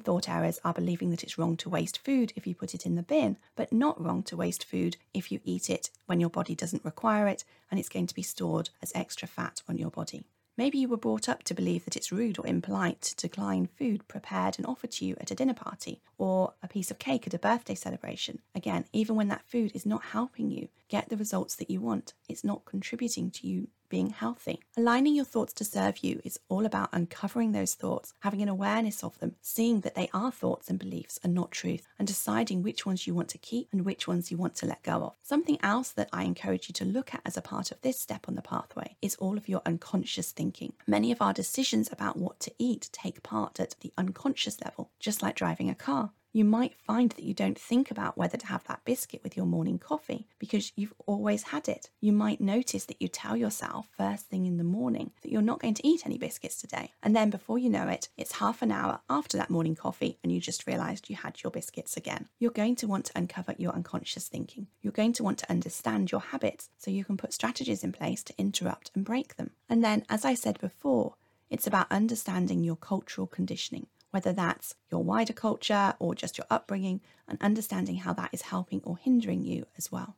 thought 0.00 0.28
errors 0.28 0.58
are 0.64 0.74
believing 0.74 1.10
that 1.10 1.22
it's 1.22 1.38
wrong 1.38 1.56
to 1.58 1.70
waste 1.70 1.98
food 2.04 2.32
if 2.34 2.44
you 2.44 2.56
put 2.56 2.74
it 2.74 2.84
in 2.84 2.96
the 2.96 3.04
bin, 3.04 3.36
but 3.54 3.72
not 3.72 4.02
wrong 4.04 4.24
to 4.24 4.36
waste 4.36 4.64
food 4.64 4.96
if 5.14 5.30
you 5.30 5.38
eat 5.44 5.70
it 5.70 5.90
when 6.06 6.18
your 6.18 6.28
body 6.28 6.56
doesn't 6.56 6.84
require 6.84 7.28
it 7.28 7.44
and 7.70 7.78
it's 7.78 7.88
going 7.88 8.08
to 8.08 8.14
be 8.16 8.22
stored 8.22 8.70
as 8.82 8.90
extra 8.92 9.28
fat 9.28 9.62
on 9.68 9.78
your 9.78 9.90
body. 9.90 10.26
Maybe 10.56 10.78
you 10.78 10.88
were 10.88 10.96
brought 10.96 11.28
up 11.28 11.42
to 11.44 11.54
believe 11.54 11.84
that 11.84 11.96
it's 11.96 12.12
rude 12.12 12.38
or 12.38 12.46
impolite 12.46 13.02
to 13.02 13.16
decline 13.16 13.68
food 13.76 14.06
prepared 14.06 14.56
and 14.56 14.64
offered 14.66 14.92
to 14.92 15.04
you 15.04 15.16
at 15.20 15.32
a 15.32 15.34
dinner 15.34 15.54
party 15.54 16.00
or 16.16 16.54
a 16.62 16.68
piece 16.68 16.92
of 16.92 17.00
cake 17.00 17.26
at 17.26 17.34
a 17.34 17.40
birthday 17.40 17.74
celebration. 17.74 18.40
Again, 18.54 18.84
even 18.92 19.16
when 19.16 19.26
that 19.28 19.48
food 19.48 19.72
is 19.74 19.84
not 19.84 20.04
helping 20.04 20.52
you 20.52 20.68
get 20.94 21.08
the 21.08 21.16
results 21.16 21.56
that 21.56 21.68
you 21.68 21.80
want, 21.80 22.14
it's 22.28 22.44
not 22.44 22.64
contributing 22.64 23.28
to 23.28 23.48
you 23.48 23.66
being 23.88 24.10
healthy. 24.10 24.60
Aligning 24.76 25.16
your 25.16 25.24
thoughts 25.24 25.52
to 25.54 25.64
serve 25.64 26.04
you 26.04 26.20
is 26.22 26.38
all 26.48 26.64
about 26.64 26.88
uncovering 26.92 27.50
those 27.50 27.74
thoughts, 27.74 28.14
having 28.20 28.42
an 28.42 28.48
awareness 28.48 29.02
of 29.02 29.18
them, 29.18 29.34
seeing 29.40 29.80
that 29.80 29.96
they 29.96 30.08
are 30.14 30.30
thoughts 30.30 30.70
and 30.70 30.78
beliefs 30.78 31.18
and 31.24 31.34
not 31.34 31.50
truth, 31.50 31.88
and 31.98 32.06
deciding 32.06 32.62
which 32.62 32.86
ones 32.86 33.08
you 33.08 33.12
want 33.12 33.28
to 33.30 33.38
keep 33.38 33.66
and 33.72 33.84
which 33.84 34.06
ones 34.06 34.30
you 34.30 34.36
want 34.36 34.54
to 34.54 34.66
let 34.66 34.84
go 34.84 35.02
of. 35.02 35.14
Something 35.20 35.58
else 35.64 35.90
that 35.90 36.10
I 36.12 36.22
encourage 36.22 36.68
you 36.68 36.72
to 36.74 36.84
look 36.84 37.12
at 37.12 37.22
as 37.24 37.36
a 37.36 37.42
part 37.42 37.72
of 37.72 37.80
this 37.80 37.98
step 37.98 38.26
on 38.28 38.36
the 38.36 38.42
pathway 38.42 38.94
is 39.02 39.16
all 39.16 39.36
of 39.36 39.48
your 39.48 39.62
unconscious 39.66 40.30
thinking. 40.30 40.74
Many 40.86 41.10
of 41.10 41.20
our 41.20 41.32
decisions 41.32 41.88
about 41.90 42.16
what 42.16 42.38
to 42.38 42.52
eat 42.56 42.88
take 42.92 43.24
part 43.24 43.58
at 43.58 43.74
the 43.80 43.92
unconscious 43.98 44.60
level, 44.64 44.90
just 45.00 45.22
like 45.22 45.34
driving 45.34 45.68
a 45.68 45.74
car 45.74 46.12
you 46.34 46.44
might 46.44 46.74
find 46.74 47.12
that 47.12 47.22
you 47.22 47.32
don't 47.32 47.56
think 47.56 47.92
about 47.92 48.18
whether 48.18 48.36
to 48.36 48.46
have 48.48 48.64
that 48.64 48.84
biscuit 48.84 49.22
with 49.22 49.36
your 49.36 49.46
morning 49.46 49.78
coffee 49.78 50.26
because 50.40 50.72
you've 50.74 50.92
always 51.06 51.44
had 51.44 51.68
it. 51.68 51.90
You 52.00 52.12
might 52.12 52.40
notice 52.40 52.86
that 52.86 53.00
you 53.00 53.06
tell 53.06 53.36
yourself 53.36 53.86
first 53.96 54.26
thing 54.26 54.44
in 54.44 54.56
the 54.56 54.64
morning 54.64 55.12
that 55.22 55.30
you're 55.30 55.40
not 55.40 55.60
going 55.60 55.74
to 55.74 55.86
eat 55.86 56.04
any 56.04 56.18
biscuits 56.18 56.60
today. 56.60 56.92
And 57.04 57.14
then 57.14 57.30
before 57.30 57.56
you 57.56 57.70
know 57.70 57.86
it, 57.86 58.08
it's 58.18 58.32
half 58.32 58.62
an 58.62 58.72
hour 58.72 59.00
after 59.08 59.36
that 59.36 59.48
morning 59.48 59.76
coffee 59.76 60.18
and 60.24 60.32
you 60.32 60.40
just 60.40 60.66
realized 60.66 61.08
you 61.08 61.14
had 61.14 61.40
your 61.44 61.52
biscuits 61.52 61.96
again. 61.96 62.28
You're 62.40 62.50
going 62.50 62.74
to 62.76 62.88
want 62.88 63.04
to 63.06 63.12
uncover 63.16 63.54
your 63.56 63.72
unconscious 63.72 64.26
thinking. 64.26 64.66
You're 64.82 64.92
going 64.92 65.12
to 65.12 65.22
want 65.22 65.38
to 65.38 65.50
understand 65.50 66.10
your 66.10 66.20
habits 66.20 66.68
so 66.78 66.90
you 66.90 67.04
can 67.04 67.16
put 67.16 67.32
strategies 67.32 67.84
in 67.84 67.92
place 67.92 68.24
to 68.24 68.34
interrupt 68.36 68.90
and 68.96 69.04
break 69.04 69.36
them. 69.36 69.52
And 69.68 69.84
then, 69.84 70.04
as 70.08 70.24
I 70.24 70.34
said 70.34 70.58
before, 70.60 71.14
it's 71.48 71.66
about 71.68 71.92
understanding 71.92 72.64
your 72.64 72.74
cultural 72.74 73.28
conditioning 73.28 73.86
whether 74.14 74.32
that's 74.32 74.76
your 74.92 75.02
wider 75.02 75.32
culture 75.32 75.96
or 75.98 76.14
just 76.14 76.38
your 76.38 76.46
upbringing, 76.48 77.00
and 77.26 77.36
understanding 77.42 77.96
how 77.96 78.12
that 78.12 78.30
is 78.32 78.42
helping 78.42 78.80
or 78.84 78.96
hindering 78.96 79.42
you 79.42 79.66
as 79.76 79.90
well. 79.90 80.14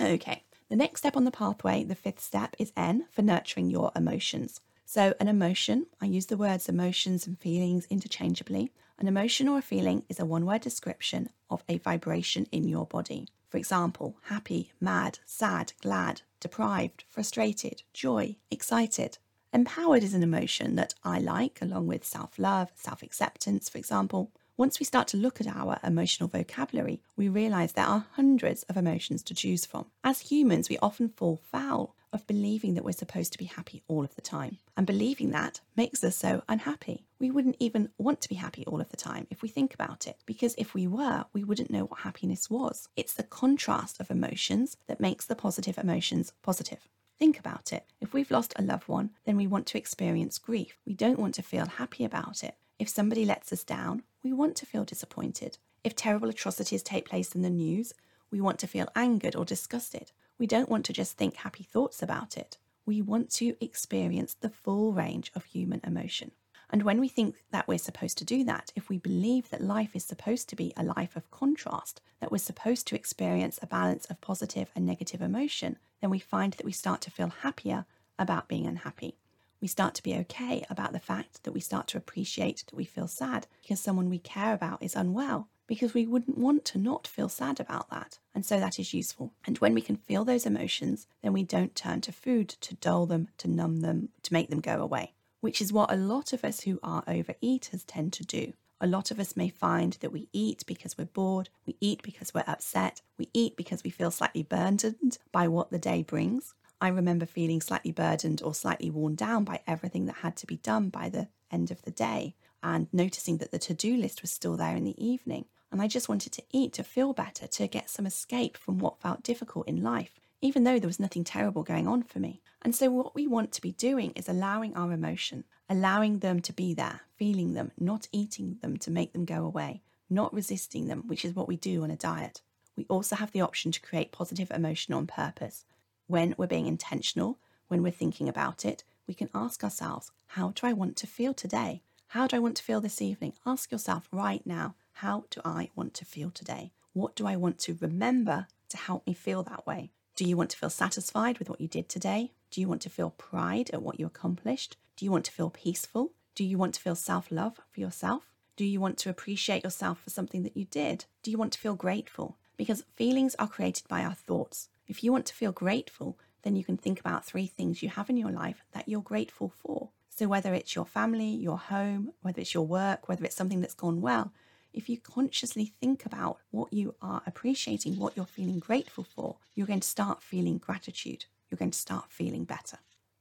Okay, 0.00 0.44
the 0.70 0.76
next 0.76 1.00
step 1.00 1.18
on 1.18 1.24
the 1.24 1.30
pathway, 1.30 1.84
the 1.84 1.94
fifth 1.94 2.20
step, 2.20 2.56
is 2.58 2.72
N 2.78 3.04
for 3.12 3.20
nurturing 3.20 3.68
your 3.68 3.92
emotions. 3.94 4.62
So, 4.86 5.12
an 5.20 5.28
emotion, 5.28 5.84
I 6.00 6.06
use 6.06 6.26
the 6.26 6.38
words 6.38 6.66
emotions 6.66 7.26
and 7.26 7.38
feelings 7.38 7.86
interchangeably. 7.90 8.72
An 8.98 9.06
emotion 9.06 9.48
or 9.48 9.58
a 9.58 9.62
feeling 9.62 10.04
is 10.08 10.18
a 10.18 10.24
one 10.24 10.46
word 10.46 10.62
description 10.62 11.28
of 11.50 11.62
a 11.68 11.76
vibration 11.76 12.46
in 12.50 12.66
your 12.66 12.86
body. 12.86 13.28
For 13.50 13.58
example, 13.58 14.16
happy, 14.28 14.72
mad, 14.80 15.18
sad, 15.26 15.74
glad, 15.82 16.22
deprived, 16.40 17.04
frustrated, 17.06 17.82
joy, 17.92 18.36
excited. 18.50 19.18
Empowered 19.56 20.02
is 20.02 20.12
an 20.12 20.22
emotion 20.22 20.76
that 20.76 20.92
I 21.02 21.18
like, 21.18 21.62
along 21.62 21.86
with 21.86 22.04
self 22.04 22.38
love, 22.38 22.72
self 22.74 23.02
acceptance, 23.02 23.70
for 23.70 23.78
example. 23.78 24.30
Once 24.58 24.78
we 24.78 24.84
start 24.84 25.08
to 25.08 25.16
look 25.16 25.40
at 25.40 25.46
our 25.46 25.80
emotional 25.82 26.28
vocabulary, 26.28 27.00
we 27.16 27.30
realize 27.30 27.72
there 27.72 27.86
are 27.86 28.04
hundreds 28.12 28.64
of 28.64 28.76
emotions 28.76 29.22
to 29.22 29.34
choose 29.34 29.64
from. 29.64 29.86
As 30.04 30.20
humans, 30.20 30.68
we 30.68 30.76
often 30.82 31.08
fall 31.08 31.40
foul 31.50 31.96
of 32.12 32.26
believing 32.26 32.74
that 32.74 32.84
we're 32.84 32.92
supposed 32.92 33.32
to 33.32 33.38
be 33.38 33.46
happy 33.46 33.82
all 33.88 34.04
of 34.04 34.14
the 34.14 34.20
time. 34.20 34.58
And 34.76 34.86
believing 34.86 35.30
that 35.30 35.60
makes 35.74 36.04
us 36.04 36.16
so 36.16 36.42
unhappy. 36.50 37.06
We 37.18 37.30
wouldn't 37.30 37.56
even 37.58 37.88
want 37.96 38.20
to 38.20 38.28
be 38.28 38.34
happy 38.34 38.62
all 38.66 38.82
of 38.82 38.90
the 38.90 38.96
time 38.98 39.26
if 39.30 39.40
we 39.40 39.48
think 39.48 39.72
about 39.72 40.06
it, 40.06 40.18
because 40.26 40.54
if 40.58 40.74
we 40.74 40.86
were, 40.86 41.24
we 41.32 41.44
wouldn't 41.44 41.70
know 41.70 41.86
what 41.86 42.00
happiness 42.00 42.50
was. 42.50 42.90
It's 42.94 43.14
the 43.14 43.22
contrast 43.22 44.00
of 44.00 44.10
emotions 44.10 44.76
that 44.86 45.00
makes 45.00 45.24
the 45.24 45.34
positive 45.34 45.78
emotions 45.78 46.34
positive. 46.42 46.86
Think 47.18 47.38
about 47.38 47.72
it. 47.72 47.86
If 48.00 48.12
we've 48.12 48.30
lost 48.30 48.52
a 48.56 48.62
loved 48.62 48.88
one, 48.88 49.10
then 49.24 49.36
we 49.36 49.46
want 49.46 49.66
to 49.68 49.78
experience 49.78 50.38
grief. 50.38 50.78
We 50.84 50.92
don't 50.92 51.18
want 51.18 51.34
to 51.36 51.42
feel 51.42 51.66
happy 51.66 52.04
about 52.04 52.44
it. 52.44 52.56
If 52.78 52.90
somebody 52.90 53.24
lets 53.24 53.52
us 53.52 53.64
down, 53.64 54.02
we 54.22 54.34
want 54.34 54.54
to 54.56 54.66
feel 54.66 54.84
disappointed. 54.84 55.56
If 55.82 55.96
terrible 55.96 56.28
atrocities 56.28 56.82
take 56.82 57.08
place 57.08 57.34
in 57.34 57.40
the 57.40 57.48
news, 57.48 57.94
we 58.30 58.40
want 58.40 58.58
to 58.58 58.66
feel 58.66 58.88
angered 58.94 59.34
or 59.34 59.46
disgusted. 59.46 60.12
We 60.38 60.46
don't 60.46 60.68
want 60.68 60.84
to 60.86 60.92
just 60.92 61.16
think 61.16 61.36
happy 61.36 61.62
thoughts 61.62 62.02
about 62.02 62.36
it. 62.36 62.58
We 62.84 63.00
want 63.00 63.30
to 63.34 63.56
experience 63.64 64.34
the 64.34 64.50
full 64.50 64.92
range 64.92 65.32
of 65.34 65.44
human 65.44 65.80
emotion. 65.84 66.32
And 66.70 66.82
when 66.82 66.98
we 66.98 67.08
think 67.08 67.36
that 67.52 67.68
we're 67.68 67.78
supposed 67.78 68.18
to 68.18 68.24
do 68.24 68.42
that, 68.44 68.72
if 68.74 68.88
we 68.88 68.98
believe 68.98 69.50
that 69.50 69.60
life 69.60 69.94
is 69.94 70.04
supposed 70.04 70.48
to 70.48 70.56
be 70.56 70.72
a 70.76 70.82
life 70.82 71.14
of 71.14 71.30
contrast, 71.30 72.00
that 72.20 72.32
we're 72.32 72.38
supposed 72.38 72.86
to 72.88 72.96
experience 72.96 73.58
a 73.62 73.66
balance 73.66 74.06
of 74.06 74.20
positive 74.20 74.70
and 74.74 74.84
negative 74.84 75.22
emotion, 75.22 75.78
then 76.00 76.10
we 76.10 76.18
find 76.18 76.54
that 76.54 76.66
we 76.66 76.72
start 76.72 77.00
to 77.02 77.10
feel 77.10 77.28
happier 77.28 77.86
about 78.18 78.48
being 78.48 78.66
unhappy. 78.66 79.16
We 79.60 79.68
start 79.68 79.94
to 79.94 80.02
be 80.02 80.16
okay 80.16 80.66
about 80.68 80.92
the 80.92 80.98
fact 80.98 81.44
that 81.44 81.52
we 81.52 81.60
start 81.60 81.86
to 81.88 81.98
appreciate 81.98 82.64
that 82.66 82.76
we 82.76 82.84
feel 82.84 83.08
sad 83.08 83.46
because 83.62 83.80
someone 83.80 84.10
we 84.10 84.18
care 84.18 84.52
about 84.52 84.82
is 84.82 84.96
unwell, 84.96 85.48
because 85.66 85.94
we 85.94 86.06
wouldn't 86.06 86.36
want 86.36 86.64
to 86.66 86.78
not 86.78 87.06
feel 87.06 87.28
sad 87.28 87.60
about 87.60 87.90
that. 87.90 88.18
And 88.34 88.44
so 88.44 88.58
that 88.58 88.78
is 88.78 88.92
useful. 88.92 89.32
And 89.46 89.56
when 89.58 89.72
we 89.72 89.80
can 89.80 89.96
feel 89.96 90.24
those 90.24 90.46
emotions, 90.46 91.06
then 91.22 91.32
we 91.32 91.42
don't 91.42 91.74
turn 91.74 92.00
to 92.02 92.12
food 92.12 92.48
to 92.48 92.74
dull 92.74 93.06
them, 93.06 93.28
to 93.38 93.48
numb 93.48 93.80
them, 93.80 94.10
to 94.24 94.32
make 94.32 94.50
them 94.50 94.60
go 94.60 94.82
away 94.82 95.12
which 95.46 95.60
is 95.60 95.72
what 95.72 95.92
a 95.92 95.96
lot 95.96 96.32
of 96.32 96.44
us 96.44 96.62
who 96.62 96.76
are 96.82 97.04
overeaters 97.04 97.84
tend 97.86 98.12
to 98.12 98.24
do. 98.24 98.52
A 98.80 98.86
lot 98.88 99.12
of 99.12 99.20
us 99.20 99.36
may 99.36 99.48
find 99.48 99.92
that 100.00 100.10
we 100.10 100.28
eat 100.32 100.64
because 100.66 100.98
we're 100.98 101.04
bored, 101.04 101.50
we 101.64 101.76
eat 101.80 102.02
because 102.02 102.34
we're 102.34 102.42
upset, 102.48 103.00
we 103.16 103.28
eat 103.32 103.56
because 103.56 103.84
we 103.84 103.90
feel 103.90 104.10
slightly 104.10 104.42
burdened 104.42 105.18
by 105.30 105.46
what 105.46 105.70
the 105.70 105.78
day 105.78 106.02
brings. 106.02 106.52
I 106.80 106.88
remember 106.88 107.26
feeling 107.26 107.60
slightly 107.60 107.92
burdened 107.92 108.42
or 108.42 108.54
slightly 108.54 108.90
worn 108.90 109.14
down 109.14 109.44
by 109.44 109.60
everything 109.68 110.06
that 110.06 110.16
had 110.16 110.34
to 110.38 110.48
be 110.48 110.56
done 110.56 110.88
by 110.88 111.10
the 111.10 111.28
end 111.48 111.70
of 111.70 111.80
the 111.82 111.92
day 111.92 112.34
and 112.60 112.88
noticing 112.92 113.36
that 113.36 113.52
the 113.52 113.60
to 113.60 113.72
do 113.72 113.96
list 113.96 114.22
was 114.22 114.32
still 114.32 114.56
there 114.56 114.74
in 114.74 114.82
the 114.82 115.00
evening. 115.00 115.44
And 115.70 115.80
I 115.80 115.86
just 115.86 116.08
wanted 116.08 116.32
to 116.32 116.42
eat 116.50 116.72
to 116.72 116.82
feel 116.82 117.12
better, 117.12 117.46
to 117.46 117.68
get 117.68 117.88
some 117.88 118.04
escape 118.04 118.56
from 118.56 118.78
what 118.78 118.98
felt 118.98 119.22
difficult 119.22 119.68
in 119.68 119.80
life, 119.80 120.18
even 120.46 120.62
though 120.62 120.78
there 120.78 120.86
was 120.86 121.00
nothing 121.00 121.24
terrible 121.24 121.64
going 121.64 121.88
on 121.88 122.04
for 122.04 122.20
me. 122.20 122.40
And 122.62 122.72
so, 122.72 122.88
what 122.88 123.16
we 123.16 123.26
want 123.26 123.50
to 123.52 123.60
be 123.60 123.72
doing 123.72 124.12
is 124.12 124.28
allowing 124.28 124.76
our 124.76 124.92
emotion, 124.92 125.42
allowing 125.68 126.20
them 126.20 126.40
to 126.42 126.52
be 126.52 126.72
there, 126.72 127.00
feeling 127.16 127.54
them, 127.54 127.72
not 127.80 128.06
eating 128.12 128.58
them 128.62 128.76
to 128.76 128.92
make 128.92 129.12
them 129.12 129.24
go 129.24 129.44
away, 129.44 129.82
not 130.08 130.32
resisting 130.32 130.86
them, 130.86 131.02
which 131.08 131.24
is 131.24 131.34
what 131.34 131.48
we 131.48 131.56
do 131.56 131.82
on 131.82 131.90
a 131.90 131.96
diet. 131.96 132.42
We 132.76 132.86
also 132.88 133.16
have 133.16 133.32
the 133.32 133.40
option 133.40 133.72
to 133.72 133.80
create 133.80 134.12
positive 134.12 134.52
emotion 134.52 134.94
on 134.94 135.08
purpose. 135.08 135.64
When 136.06 136.36
we're 136.38 136.46
being 136.46 136.68
intentional, 136.68 137.38
when 137.66 137.82
we're 137.82 137.90
thinking 137.90 138.28
about 138.28 138.64
it, 138.64 138.84
we 139.08 139.14
can 139.14 139.30
ask 139.34 139.64
ourselves, 139.64 140.12
How 140.28 140.52
do 140.54 140.64
I 140.64 140.72
want 140.72 140.94
to 140.98 141.08
feel 141.08 141.34
today? 141.34 141.82
How 142.08 142.28
do 142.28 142.36
I 142.36 142.40
want 142.40 142.56
to 142.58 142.62
feel 142.62 142.80
this 142.80 143.02
evening? 143.02 143.32
Ask 143.44 143.72
yourself 143.72 144.08
right 144.12 144.46
now, 144.46 144.76
How 144.92 145.24
do 145.28 145.40
I 145.44 145.70
want 145.74 145.92
to 145.94 146.04
feel 146.04 146.30
today? 146.30 146.70
What 146.92 147.16
do 147.16 147.26
I 147.26 147.34
want 147.34 147.58
to 147.60 147.76
remember 147.80 148.46
to 148.68 148.76
help 148.76 149.04
me 149.08 149.12
feel 149.12 149.42
that 149.42 149.66
way? 149.66 149.90
Do 150.16 150.24
you 150.24 150.34
want 150.34 150.48
to 150.50 150.56
feel 150.56 150.70
satisfied 150.70 151.38
with 151.38 151.50
what 151.50 151.60
you 151.60 151.68
did 151.68 151.90
today? 151.90 152.32
Do 152.50 152.62
you 152.62 152.68
want 152.68 152.80
to 152.82 152.88
feel 152.88 153.10
pride 153.10 153.68
at 153.74 153.82
what 153.82 154.00
you 154.00 154.06
accomplished? 154.06 154.78
Do 154.96 155.04
you 155.04 155.10
want 155.10 155.26
to 155.26 155.30
feel 155.30 155.50
peaceful? 155.50 156.12
Do 156.34 156.42
you 156.42 156.56
want 156.56 156.72
to 156.74 156.80
feel 156.80 156.94
self 156.94 157.30
love 157.30 157.60
for 157.70 157.80
yourself? 157.80 158.32
Do 158.56 158.64
you 158.64 158.80
want 158.80 158.96
to 158.98 159.10
appreciate 159.10 159.62
yourself 159.62 160.00
for 160.00 160.08
something 160.08 160.42
that 160.44 160.56
you 160.56 160.64
did? 160.64 161.04
Do 161.22 161.30
you 161.30 161.36
want 161.36 161.52
to 161.52 161.58
feel 161.58 161.74
grateful? 161.74 162.38
Because 162.56 162.86
feelings 162.96 163.36
are 163.38 163.46
created 163.46 163.86
by 163.88 164.04
our 164.04 164.14
thoughts. 164.14 164.70
If 164.88 165.04
you 165.04 165.12
want 165.12 165.26
to 165.26 165.34
feel 165.34 165.52
grateful, 165.52 166.18
then 166.40 166.56
you 166.56 166.64
can 166.64 166.78
think 166.78 166.98
about 166.98 167.26
three 167.26 167.46
things 167.46 167.82
you 167.82 167.90
have 167.90 168.08
in 168.08 168.16
your 168.16 168.30
life 168.30 168.64
that 168.72 168.88
you're 168.88 169.02
grateful 169.02 169.50
for. 169.50 169.90
So, 170.08 170.28
whether 170.28 170.54
it's 170.54 170.74
your 170.74 170.86
family, 170.86 171.28
your 171.28 171.58
home, 171.58 172.12
whether 172.22 172.40
it's 172.40 172.54
your 172.54 172.66
work, 172.66 173.06
whether 173.06 173.26
it's 173.26 173.36
something 173.36 173.60
that's 173.60 173.74
gone 173.74 174.00
well, 174.00 174.32
if 174.76 174.88
you 174.90 174.98
consciously 174.98 175.72
think 175.80 176.04
about 176.04 176.38
what 176.50 176.72
you 176.72 176.94
are 177.00 177.22
appreciating, 177.26 177.98
what 177.98 178.16
you're 178.16 178.26
feeling 178.26 178.58
grateful 178.58 179.04
for, 179.04 179.36
you're 179.54 179.66
going 179.66 179.80
to 179.80 179.88
start 179.88 180.22
feeling 180.22 180.58
gratitude. 180.58 181.24
You're 181.50 181.58
going 181.58 181.70
to 181.70 181.78
start 181.78 182.04
feeling 182.10 182.44
better. 182.44 182.78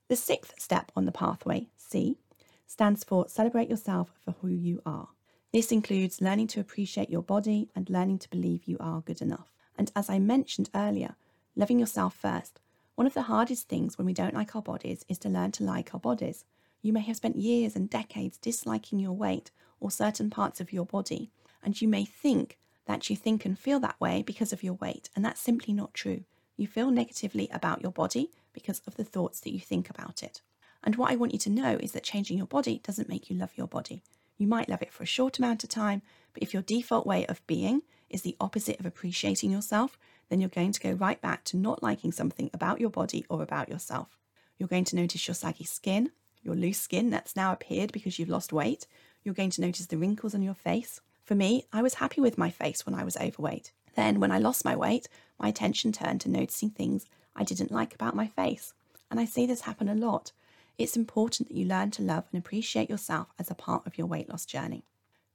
The 0.09 0.17
sixth 0.17 0.53
step 0.59 0.91
on 0.95 1.05
the 1.05 1.11
pathway, 1.11 1.69
C, 1.77 2.17
stands 2.67 3.03
for 3.03 3.27
celebrate 3.29 3.69
yourself 3.69 4.11
for 4.23 4.35
who 4.41 4.49
you 4.49 4.81
are. 4.85 5.07
This 5.53 5.71
includes 5.71 6.21
learning 6.21 6.47
to 6.47 6.59
appreciate 6.59 7.09
your 7.09 7.23
body 7.23 7.69
and 7.73 7.89
learning 7.89 8.19
to 8.19 8.29
believe 8.29 8.65
you 8.65 8.75
are 8.81 9.01
good 9.01 9.21
enough. 9.21 9.53
And 9.77 9.91
as 9.95 10.09
I 10.09 10.19
mentioned 10.19 10.69
earlier, 10.75 11.15
loving 11.55 11.79
yourself 11.79 12.15
first. 12.15 12.59
One 12.95 13.07
of 13.07 13.13
the 13.13 13.23
hardest 13.23 13.69
things 13.69 13.97
when 13.97 14.05
we 14.05 14.13
don't 14.13 14.33
like 14.33 14.55
our 14.55 14.61
bodies 14.61 15.05
is 15.07 15.17
to 15.19 15.29
learn 15.29 15.53
to 15.53 15.63
like 15.63 15.93
our 15.93 15.99
bodies. 15.99 16.43
You 16.81 16.91
may 16.91 17.01
have 17.01 17.15
spent 17.15 17.37
years 17.37 17.75
and 17.75 17.89
decades 17.89 18.37
disliking 18.37 18.99
your 18.99 19.13
weight 19.13 19.51
or 19.79 19.89
certain 19.89 20.29
parts 20.29 20.59
of 20.59 20.73
your 20.73 20.85
body, 20.85 21.31
and 21.65 21.81
you 21.81 21.87
may 21.87 22.05
think 22.05 22.57
that 22.85 23.09
you 23.09 23.15
think 23.15 23.43
and 23.43 23.59
feel 23.59 23.79
that 23.81 23.99
way 23.99 24.21
because 24.21 24.53
of 24.53 24.63
your 24.63 24.75
weight, 24.75 25.09
and 25.15 25.25
that's 25.25 25.41
simply 25.41 25.73
not 25.73 25.93
true. 25.93 26.23
You 26.55 26.67
feel 26.67 26.91
negatively 26.91 27.49
about 27.51 27.81
your 27.81 27.91
body 27.91 28.31
because 28.53 28.81
of 28.87 28.95
the 28.95 29.03
thoughts 29.03 29.41
that 29.41 29.51
you 29.51 29.59
think 29.59 29.89
about 29.89 30.23
it. 30.23 30.41
And 30.83 30.95
what 30.95 31.11
I 31.11 31.15
want 31.15 31.33
you 31.33 31.39
to 31.39 31.49
know 31.49 31.77
is 31.81 31.91
that 31.93 32.03
changing 32.03 32.37
your 32.37 32.45
body 32.45 32.79
doesn't 32.83 33.09
make 33.09 33.29
you 33.29 33.35
love 33.35 33.51
your 33.55 33.67
body. 33.67 34.03
You 34.37 34.47
might 34.47 34.69
love 34.69 34.81
it 34.81 34.93
for 34.93 35.03
a 35.03 35.07
short 35.07 35.39
amount 35.39 35.63
of 35.63 35.69
time, 35.69 36.03
but 36.33 36.43
if 36.43 36.53
your 36.53 36.61
default 36.61 37.07
way 37.07 37.25
of 37.25 37.45
being 37.47 37.81
is 38.09 38.21
the 38.21 38.37
opposite 38.39 38.79
of 38.79 38.85
appreciating 38.85 39.49
yourself, 39.49 39.97
then 40.29 40.39
you're 40.39 40.49
going 40.49 40.71
to 40.71 40.79
go 40.79 40.91
right 40.91 41.19
back 41.21 41.43
to 41.45 41.57
not 41.57 41.81
liking 41.81 42.11
something 42.11 42.49
about 42.53 42.79
your 42.79 42.89
body 42.89 43.25
or 43.29 43.41
about 43.41 43.69
yourself. 43.69 44.17
You're 44.57 44.69
going 44.69 44.85
to 44.85 44.95
notice 44.95 45.27
your 45.27 45.35
saggy 45.35 45.65
skin, 45.65 46.11
your 46.43 46.55
loose 46.55 46.79
skin 46.79 47.09
that's 47.09 47.35
now 47.35 47.51
appeared 47.51 47.91
because 47.91 48.19
you've 48.19 48.29
lost 48.29 48.53
weight. 48.53 48.85
You're 49.23 49.33
going 49.33 49.49
to 49.51 49.61
notice 49.61 49.87
the 49.87 49.97
wrinkles 49.97 50.35
on 50.35 50.43
your 50.43 50.53
face. 50.53 51.01
For 51.25 51.33
me, 51.33 51.65
I 51.73 51.81
was 51.81 51.95
happy 51.95 52.21
with 52.21 52.37
my 52.37 52.51
face 52.51 52.85
when 52.85 52.93
I 52.93 53.03
was 53.03 53.17
overweight. 53.17 53.71
Then, 53.95 54.19
when 54.19 54.31
I 54.31 54.37
lost 54.37 54.63
my 54.63 54.75
weight, 54.75 55.07
my 55.39 55.47
attention 55.47 55.91
turned 55.91 56.21
to 56.21 56.29
noticing 56.29 56.69
things 56.69 57.07
I 57.35 57.43
didn't 57.43 57.71
like 57.71 57.95
about 57.95 58.15
my 58.15 58.27
face. 58.27 58.75
And 59.09 59.19
I 59.19 59.25
see 59.25 59.47
this 59.47 59.61
happen 59.61 59.89
a 59.89 59.95
lot. 59.95 60.33
It's 60.77 60.95
important 60.95 61.49
that 61.49 61.57
you 61.57 61.65
learn 61.65 61.89
to 61.91 62.03
love 62.03 62.25
and 62.31 62.37
appreciate 62.37 62.91
yourself 62.91 63.29
as 63.39 63.49
a 63.49 63.55
part 63.55 63.87
of 63.87 63.97
your 63.97 64.05
weight 64.05 64.29
loss 64.29 64.45
journey. 64.45 64.85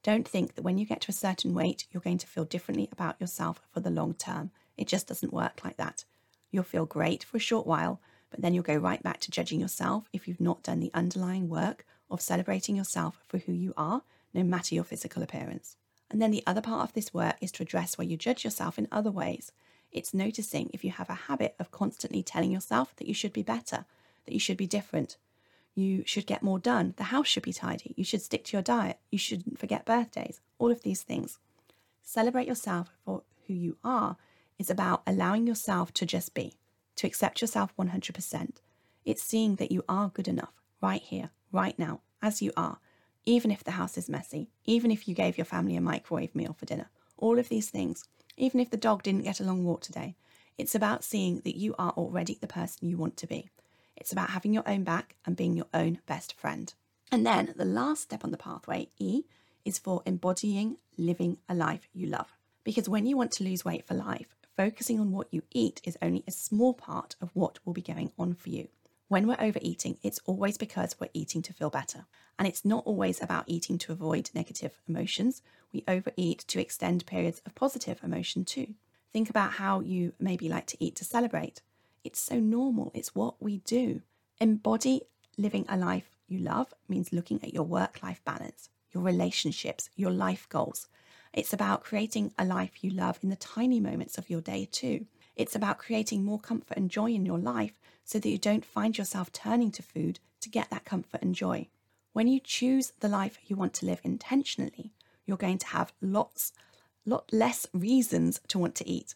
Don't 0.05 0.29
think 0.29 0.55
that 0.55 0.63
when 0.63 0.79
you 0.79 0.87
get 0.87 1.01
to 1.03 1.11
a 1.11 1.13
certain 1.13 1.55
weight, 1.55 1.87
you're 1.91 2.01
going 2.01 2.19
to 2.19 2.27
feel 2.29 2.45
differently 2.45 2.89
about 2.93 3.21
yourself 3.21 3.61
for 3.73 3.81
the 3.81 3.91
long 3.91 4.15
term. 4.15 4.53
It 4.77 4.87
just 4.87 5.09
doesn't 5.09 5.33
work 5.33 5.61
like 5.65 5.77
that. 5.79 6.05
You'll 6.53 6.63
feel 6.63 6.87
great 6.87 7.25
for 7.25 7.37
a 7.37 7.41
short 7.41 7.67
while, 7.67 8.01
but 8.31 8.43
then 8.43 8.55
you'll 8.55 8.63
go 8.63 8.77
right 8.77 9.03
back 9.03 9.19
to 9.21 9.31
judging 9.33 9.59
yourself 9.59 10.09
if 10.13 10.29
you've 10.29 10.41
not 10.41 10.63
done 10.63 10.79
the 10.79 10.93
underlying 10.95 11.49
work 11.49 11.85
of 12.09 12.21
celebrating 12.21 12.77
yourself 12.77 13.25
for 13.27 13.39
who 13.39 13.53
you 13.53 13.75
are, 13.77 14.03
no 14.33 14.45
matter 14.45 14.77
your 14.77 14.85
physical 14.85 15.23
appearance. 15.25 15.77
And 16.11 16.21
then 16.21 16.31
the 16.31 16.43
other 16.47 16.61
part 16.61 16.83
of 16.83 16.93
this 16.93 17.15
work 17.15 17.37
is 17.41 17.53
to 17.53 17.63
address 17.63 17.97
where 17.97 18.07
you 18.07 18.17
judge 18.17 18.45
yourself 18.45 18.79
in 18.79 18.89
other 18.91 19.11
ways. 19.11 19.53
It's 19.93 20.15
noticing 20.15 20.71
if 20.73 20.85
you 20.85 20.91
have 20.91 21.11
a 21.11 21.15
habit 21.15 21.55
of 21.59 21.71
constantly 21.71 22.23
telling 22.23 22.51
yourself 22.51 22.95
that 22.97 23.07
you 23.07 23.15
should 23.15 23.33
be 23.33 23.43
better, 23.43 23.85
that 24.27 24.35
you 24.35 24.41
should 24.41 24.57
be 24.57 24.67
different, 24.67 25.17
you 25.75 26.03
should 26.07 26.27
get 26.27 26.43
more 26.43 26.59
done, 26.59 26.95
the 26.97 27.05
house 27.05 27.27
should 27.27 27.43
be 27.43 27.53
tidy, 27.53 27.95
you 27.97 28.05
should 28.05 28.23
stick 28.23 28.45
to 28.45 28.57
your 28.57 28.63
diet, 28.63 28.99
you 29.11 29.19
shouldn't 29.19 29.59
forget 29.59 29.85
birthdays, 29.85 30.41
all 30.59 30.71
of 30.71 30.83
these 30.83 31.03
things. 31.03 31.39
Celebrate 32.03 32.49
yourself 32.49 32.91
for 33.05 33.23
who 33.47 33.55
you 33.55 33.77
are. 33.85 34.17
Is 34.59 34.69
about 34.69 35.03
allowing 35.07 35.47
yourself 35.47 35.91
to 35.95 36.05
just 36.05 36.35
be, 36.35 36.53
to 36.97 37.07
accept 37.07 37.41
yourself 37.41 37.75
100%. 37.79 38.57
It's 39.07 39.23
seeing 39.23 39.55
that 39.55 39.73
you 39.73 39.83
are 39.89 40.11
good 40.11 40.29
enough 40.29 40.53
right 40.83 41.01
here, 41.01 41.31
right 41.51 41.79
now, 41.79 42.03
as 42.21 42.43
you 42.43 42.53
are, 42.59 42.79
even 43.25 43.51
if 43.51 43.65
the 43.65 43.73
house 43.73 43.99
is 43.99 44.09
messy, 44.09 44.49
even 44.65 44.91
if 44.91 45.07
you 45.07 45.15
gave 45.15 45.39
your 45.39 45.45
family 45.45 45.77
a 45.77 45.81
microwave 45.81 46.35
meal 46.35 46.55
for 46.59 46.67
dinner, 46.67 46.91
all 47.17 47.39
of 47.39 47.49
these 47.49 47.71
things, 47.71 48.05
even 48.37 48.61
if 48.61 48.71
the 48.71 48.77
dog 48.77 49.03
didn't 49.03 49.25
get 49.25 49.41
a 49.41 49.45
long 49.45 49.65
walk 49.65 49.83
today. 49.83 50.17
It's 50.59 50.75
about 50.75 51.05
seeing 51.05 51.41
that 51.45 51.57
you 51.57 51.75
are 51.79 51.93
already 51.93 52.37
the 52.41 52.47
person 52.47 52.89
you 52.89 52.97
want 52.97 53.17
to 53.19 53.27
be. 53.27 53.49
It's 53.97 54.13
about 54.13 54.31
having 54.31 54.53
your 54.53 54.69
own 54.69 54.85
back 54.85 55.17
and 55.25 55.37
being 55.37 55.57
your 55.57 55.69
own 55.73 56.01
best 56.07 56.35
friend. 56.35 56.73
And 57.13 57.27
then 57.27 57.55
the 57.57 57.65
last 57.65 58.03
step 58.03 58.25
on 58.25 58.31
the 58.31 58.37
pathway, 58.37 58.89
E, 58.99 59.23
is 59.65 59.79
for 59.79 60.03
embodying 60.07 60.77
living 60.97 61.39
a 61.49 61.55
life 61.55 61.89
you 61.93 62.07
love. 62.07 62.33
Because 62.65 62.89
when 62.89 63.07
you 63.07 63.17
want 63.17 63.33
to 63.33 63.45
lose 63.45 63.65
weight 63.65 63.87
for 63.87 63.95
life, 63.95 64.37
focusing 64.57 65.01
on 65.01 65.13
what 65.13 65.33
you 65.33 65.43
eat 65.51 65.81
is 65.85 65.97
only 66.03 66.25
a 66.27 66.33
small 66.33 66.75
part 66.75 67.17
of 67.21 67.31
what 67.35 67.59
will 67.65 67.73
be 67.73 67.83
going 67.83 68.13
on 68.19 68.35
for 68.35 68.51
you. 68.51 68.69
When 69.11 69.27
we're 69.27 69.41
overeating, 69.41 69.99
it's 70.05 70.21
always 70.25 70.57
because 70.57 70.95
we're 71.01 71.11
eating 71.13 71.43
to 71.43 71.53
feel 71.53 71.69
better. 71.69 72.07
And 72.39 72.47
it's 72.47 72.65
not 72.65 72.87
always 72.87 73.21
about 73.21 73.43
eating 73.49 73.77
to 73.79 73.91
avoid 73.91 74.31
negative 74.35 74.79
emotions. 74.89 75.43
We 75.73 75.83
overeat 75.89 76.45
to 76.47 76.61
extend 76.61 77.07
periods 77.07 77.43
of 77.45 77.57
positive 77.57 77.99
emotion 78.05 78.45
too. 78.45 78.75
Think 79.13 79.29
about 79.29 79.55
how 79.55 79.81
you 79.81 80.13
maybe 80.21 80.49
like 80.49 80.67
to 80.67 80.77
eat 80.79 80.95
to 80.95 81.05
celebrate. 81.05 81.61
It's 82.05 82.21
so 82.21 82.39
normal, 82.39 82.93
it's 82.95 83.13
what 83.13 83.43
we 83.43 83.57
do. 83.59 84.03
Embody 84.41 85.03
living 85.37 85.65
a 85.69 85.77
life 85.77 86.17
you 86.29 86.39
love 86.39 86.73
means 86.89 87.13
looking 87.13 87.43
at 87.43 87.53
your 87.53 87.65
work 87.65 88.05
life 88.05 88.23
balance, 88.25 88.69
your 88.93 89.03
relationships, 89.03 89.91
your 89.97 90.13
life 90.13 90.49
goals. 90.49 90.87
It's 91.33 91.53
about 91.53 91.83
creating 91.83 92.33
a 92.39 92.45
life 92.45 92.85
you 92.85 92.91
love 92.91 93.19
in 93.25 93.31
the 93.31 93.35
tiny 93.35 93.81
moments 93.81 94.19
of 94.19 94.31
your 94.31 94.41
day, 94.41 94.69
too. 94.71 95.07
It's 95.37 95.57
about 95.57 95.79
creating 95.79 96.25
more 96.25 96.39
comfort 96.39 96.77
and 96.77 96.91
joy 96.91 97.11
in 97.11 97.25
your 97.25 97.39
life 97.39 97.79
so 98.05 98.19
that 98.19 98.29
you 98.29 98.39
don't 98.39 98.65
find 98.65 98.99
yourself 98.99 99.33
turning 99.33 99.71
to 99.73 99.83
food 99.83 100.21
to 100.41 100.49
get 100.49 100.71
that 100.71 100.85
comfort 100.85 101.23
and 101.23 101.35
joy. 101.35 101.69
When 102.13 102.27
you 102.27 102.41
choose 102.41 102.93
the 103.01 103.09
life 103.09 103.39
you 103.47 103.57
want 103.57 103.75
to 103.75 103.87
live 103.87 104.01
intentionally, 104.03 104.93
you're 105.27 105.37
going 105.37 105.59
to 105.59 105.67
have 105.69 105.93
lots, 106.01 106.53
lot 107.07 107.33
less 107.33 107.67
reasons 107.73 108.41
to 108.49 108.59
want 108.59 108.75
to 108.77 108.89
eat. 108.89 109.15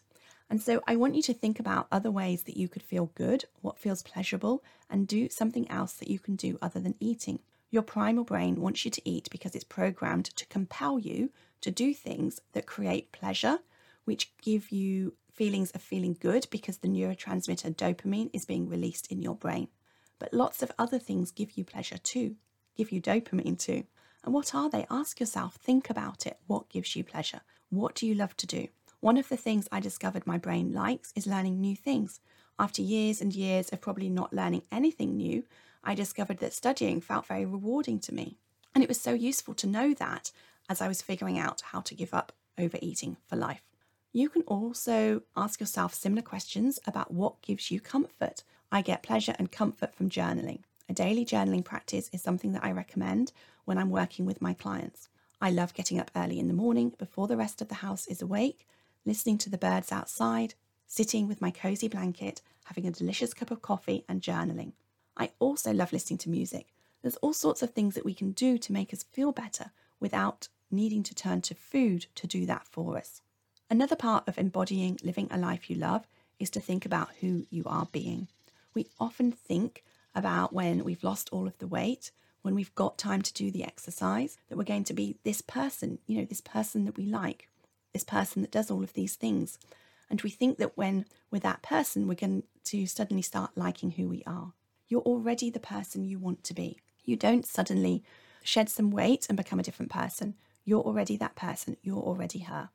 And 0.49 0.61
so 0.61 0.81
I 0.87 0.95
want 0.95 1.15
you 1.15 1.21
to 1.23 1.33
think 1.33 1.59
about 1.59 1.87
other 1.91 2.11
ways 2.11 2.43
that 2.43 2.57
you 2.57 2.67
could 2.67 2.83
feel 2.83 3.11
good, 3.15 3.45
what 3.61 3.79
feels 3.79 4.03
pleasurable, 4.03 4.63
and 4.89 5.07
do 5.07 5.29
something 5.29 5.69
else 5.69 5.93
that 5.93 6.09
you 6.09 6.19
can 6.19 6.35
do 6.35 6.57
other 6.61 6.79
than 6.79 6.95
eating. 6.99 7.39
Your 7.71 7.81
primal 7.81 8.23
brain 8.23 8.61
wants 8.61 8.85
you 8.85 8.91
to 8.91 9.09
eat 9.09 9.27
because 9.31 9.55
it's 9.55 9.63
programmed 9.63 10.25
to 10.25 10.45
compel 10.45 10.99
you 10.99 11.31
to 11.61 11.71
do 11.71 11.93
things 11.93 12.39
that 12.53 12.67
create 12.67 13.11
pleasure, 13.11 13.59
which 14.05 14.31
give 14.41 14.71
you 14.71 15.13
feelings 15.35 15.71
of 15.71 15.81
feeling 15.81 16.17
good 16.19 16.47
because 16.49 16.77
the 16.77 16.87
neurotransmitter 16.87 17.75
dopamine 17.75 18.29
is 18.33 18.45
being 18.45 18.69
released 18.69 19.11
in 19.11 19.21
your 19.21 19.35
brain. 19.35 19.67
But 20.17 20.33
lots 20.33 20.63
of 20.63 20.71
other 20.79 20.97
things 20.97 21.31
give 21.31 21.57
you 21.57 21.65
pleasure 21.65 21.97
too, 21.97 22.35
give 22.75 22.91
you 22.91 23.01
dopamine 23.01 23.59
too. 23.59 23.83
And 24.23 24.33
what 24.33 24.55
are 24.55 24.69
they? 24.69 24.87
Ask 24.89 25.19
yourself, 25.19 25.55
think 25.55 25.89
about 25.89 26.25
it. 26.25 26.39
What 26.47 26.69
gives 26.69 26.95
you 26.95 27.03
pleasure? 27.03 27.41
What 27.69 27.95
do 27.95 28.07
you 28.07 28.15
love 28.15 28.35
to 28.37 28.47
do? 28.47 28.69
One 29.01 29.17
of 29.17 29.29
the 29.29 29.37
things 29.37 29.67
I 29.71 29.81
discovered 29.81 30.25
my 30.25 30.37
brain 30.37 30.73
likes 30.73 31.13
is 31.15 31.27
learning 31.27 31.59
new 31.59 31.75
things. 31.75 32.21
After 32.57 32.81
years 32.81 33.21
and 33.21 33.35
years 33.35 33.69
of 33.69 33.81
probably 33.81 34.09
not 34.09 34.33
learning 34.33 34.63
anything 34.71 35.17
new, 35.17 35.43
I 35.83 35.93
discovered 35.93 36.39
that 36.39 36.53
studying 36.53 37.01
felt 37.01 37.27
very 37.27 37.45
rewarding 37.45 37.99
to 37.99 38.13
me. 38.13 38.37
And 38.73 38.83
it 38.83 38.87
was 38.87 38.99
so 38.99 39.13
useful 39.13 39.53
to 39.55 39.67
know 39.67 39.93
that 39.95 40.31
as 40.69 40.81
I 40.81 40.87
was 40.87 41.01
figuring 41.01 41.37
out 41.37 41.61
how 41.61 41.81
to 41.81 41.93
give 41.93 42.13
up 42.13 42.31
overeating 42.57 43.17
for 43.27 43.35
life. 43.35 43.61
You 44.15 44.29
can 44.29 44.43
also 44.43 45.23
ask 45.35 45.59
yourself 45.59 45.93
similar 45.93 46.21
questions 46.21 46.79
about 46.87 47.13
what 47.13 47.41
gives 47.41 47.69
you 47.69 47.81
comfort. 47.81 48.43
I 48.71 48.81
get 48.81 49.03
pleasure 49.03 49.35
and 49.37 49.51
comfort 49.51 49.93
from 49.93 50.09
journaling. 50.09 50.61
A 50.87 50.93
daily 50.93 51.25
journaling 51.25 51.65
practice 51.65 52.09
is 52.13 52.21
something 52.21 52.53
that 52.53 52.63
I 52.63 52.71
recommend 52.71 53.33
when 53.65 53.77
I'm 53.77 53.89
working 53.89 54.25
with 54.25 54.41
my 54.41 54.53
clients. 54.53 55.09
I 55.41 55.51
love 55.51 55.73
getting 55.73 55.99
up 55.99 56.11
early 56.15 56.39
in 56.39 56.47
the 56.47 56.53
morning 56.53 56.93
before 56.97 57.27
the 57.27 57.35
rest 57.35 57.61
of 57.61 57.67
the 57.67 57.75
house 57.75 58.07
is 58.07 58.21
awake, 58.21 58.65
listening 59.05 59.37
to 59.39 59.49
the 59.49 59.57
birds 59.57 59.91
outside, 59.91 60.53
sitting 60.87 61.27
with 61.27 61.41
my 61.41 61.51
cozy 61.51 61.89
blanket, 61.89 62.41
having 62.63 62.87
a 62.87 62.91
delicious 62.91 63.33
cup 63.33 63.51
of 63.51 63.61
coffee, 63.61 64.05
and 64.07 64.21
journaling. 64.21 64.71
I 65.17 65.31
also 65.39 65.73
love 65.73 65.91
listening 65.91 66.19
to 66.19 66.29
music. 66.29 66.67
There's 67.01 67.17
all 67.17 67.33
sorts 67.33 67.61
of 67.61 67.71
things 67.71 67.95
that 67.95 68.05
we 68.05 68.13
can 68.13 68.31
do 68.31 68.57
to 68.59 68.71
make 68.71 68.93
us 68.93 69.03
feel 69.03 69.33
better 69.33 69.71
without 69.99 70.47
needing 70.71 71.03
to 71.03 71.13
turn 71.13 71.41
to 71.41 71.53
food 71.53 72.05
to 72.15 72.27
do 72.27 72.45
that 72.45 72.65
for 72.65 72.97
us. 72.97 73.21
Another 73.69 73.95
part 73.95 74.27
of 74.27 74.37
embodying 74.37 74.99
living 75.03 75.27
a 75.31 75.37
life 75.37 75.69
you 75.69 75.75
love 75.75 76.05
is 76.39 76.51
to 76.51 76.59
think 76.59 76.85
about 76.85 77.09
who 77.21 77.45
you 77.49 77.63
are 77.65 77.87
being. 77.91 78.27
We 78.75 78.87
often 78.99 79.31
think 79.31 79.83
about 80.13 80.53
when 80.53 80.83
we've 80.83 81.03
lost 81.03 81.29
all 81.31 81.47
of 81.47 81.57
the 81.57 81.67
weight, 81.67 82.11
when 82.43 82.53
we've 82.53 82.75
got 82.75 82.99
time 82.99 83.23
to 83.23 83.33
do 83.33 83.49
the 83.49 83.63
exercise, 83.63 84.37
that 84.47 84.57
we're 84.57 84.63
going 84.63 84.83
to 84.83 84.93
be 84.93 85.17
this 85.23 85.41
person, 85.41 85.97
you 86.05 86.19
know, 86.19 86.25
this 86.25 86.41
person 86.41 86.85
that 86.85 86.95
we 86.95 87.05
like, 87.05 87.49
this 87.91 88.03
person 88.03 88.43
that 88.43 88.51
does 88.51 88.69
all 88.69 88.83
of 88.83 88.93
these 88.93 89.15
things. 89.15 89.57
And 90.11 90.21
we 90.21 90.29
think 90.29 90.59
that 90.59 90.77
when 90.77 91.05
we're 91.31 91.39
that 91.39 91.63
person, 91.63 92.07
we're 92.07 92.13
going 92.13 92.43
to 92.65 92.85
suddenly 92.85 93.23
start 93.23 93.57
liking 93.57 93.91
who 93.91 94.07
we 94.07 94.21
are. 94.27 94.53
You're 94.87 95.01
already 95.01 95.49
the 95.49 95.59
person 95.59 96.05
you 96.05 96.19
want 96.19 96.43
to 96.43 96.53
be. 96.53 96.77
You 97.03 97.15
don't 97.15 97.47
suddenly 97.47 98.03
shed 98.43 98.69
some 98.69 98.91
weight 98.91 99.25
and 99.27 99.35
become 99.35 99.59
a 99.59 99.63
different 99.63 99.91
person. 99.91 100.35
You're 100.63 100.83
already 100.83 101.17
that 101.17 101.35
person. 101.35 101.77
You're 101.81 101.97
already 101.97 102.39
her. 102.39 102.69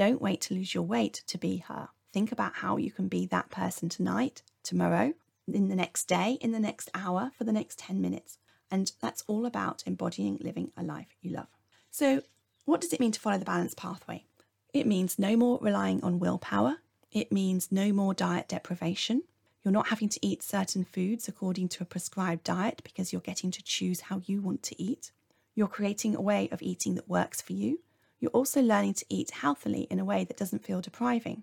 Don't 0.00 0.22
wait 0.22 0.40
to 0.40 0.54
lose 0.54 0.74
your 0.74 0.84
weight 0.84 1.22
to 1.26 1.36
be 1.36 1.58
her. 1.68 1.90
Think 2.10 2.32
about 2.32 2.54
how 2.54 2.78
you 2.78 2.90
can 2.90 3.06
be 3.06 3.26
that 3.26 3.50
person 3.50 3.90
tonight, 3.90 4.40
tomorrow, 4.62 5.12
in 5.46 5.68
the 5.68 5.76
next 5.76 6.04
day, 6.04 6.38
in 6.40 6.52
the 6.52 6.58
next 6.58 6.88
hour, 6.94 7.32
for 7.36 7.44
the 7.44 7.52
next 7.52 7.78
10 7.80 8.00
minutes. 8.00 8.38
And 8.70 8.90
that's 9.02 9.22
all 9.26 9.44
about 9.44 9.82
embodying 9.84 10.38
living 10.40 10.72
a 10.74 10.82
life 10.82 11.08
you 11.20 11.32
love. 11.32 11.48
So, 11.90 12.22
what 12.64 12.80
does 12.80 12.94
it 12.94 13.00
mean 13.00 13.12
to 13.12 13.20
follow 13.20 13.36
the 13.36 13.44
balance 13.44 13.74
pathway? 13.74 14.24
It 14.72 14.86
means 14.86 15.18
no 15.18 15.36
more 15.36 15.58
relying 15.60 16.02
on 16.02 16.18
willpower. 16.18 16.78
It 17.12 17.30
means 17.30 17.70
no 17.70 17.92
more 17.92 18.14
diet 18.14 18.48
deprivation. 18.48 19.24
You're 19.62 19.72
not 19.72 19.88
having 19.88 20.08
to 20.08 20.26
eat 20.26 20.42
certain 20.42 20.84
foods 20.84 21.28
according 21.28 21.68
to 21.68 21.82
a 21.82 21.86
prescribed 21.86 22.44
diet 22.44 22.80
because 22.84 23.12
you're 23.12 23.20
getting 23.20 23.50
to 23.50 23.62
choose 23.62 24.00
how 24.00 24.22
you 24.24 24.40
want 24.40 24.62
to 24.62 24.82
eat. 24.82 25.10
You're 25.54 25.68
creating 25.68 26.16
a 26.16 26.22
way 26.22 26.48
of 26.50 26.62
eating 26.62 26.94
that 26.94 27.06
works 27.06 27.42
for 27.42 27.52
you. 27.52 27.80
You're 28.20 28.30
also 28.32 28.60
learning 28.60 28.94
to 28.94 29.06
eat 29.08 29.30
healthily 29.30 29.86
in 29.90 29.98
a 29.98 30.04
way 30.04 30.24
that 30.24 30.36
doesn't 30.36 30.64
feel 30.64 30.80
depriving. 30.80 31.42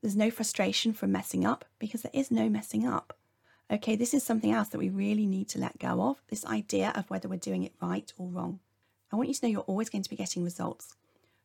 There's 0.00 0.16
no 0.16 0.30
frustration 0.30 0.92
from 0.92 1.12
messing 1.12 1.44
up 1.44 1.64
because 1.78 2.02
there 2.02 2.12
is 2.14 2.30
no 2.30 2.48
messing 2.48 2.86
up. 2.86 3.16
Okay, 3.70 3.96
this 3.96 4.14
is 4.14 4.22
something 4.22 4.52
else 4.52 4.68
that 4.68 4.78
we 4.78 4.90
really 4.90 5.26
need 5.26 5.48
to 5.48 5.58
let 5.58 5.78
go 5.78 6.02
of 6.02 6.22
this 6.28 6.44
idea 6.44 6.92
of 6.94 7.08
whether 7.10 7.28
we're 7.28 7.36
doing 7.36 7.64
it 7.64 7.72
right 7.80 8.12
or 8.16 8.28
wrong. 8.28 8.60
I 9.10 9.16
want 9.16 9.28
you 9.28 9.34
to 9.34 9.46
know 9.46 9.50
you're 9.50 9.60
always 9.62 9.88
going 9.90 10.02
to 10.02 10.10
be 10.10 10.16
getting 10.16 10.44
results. 10.44 10.94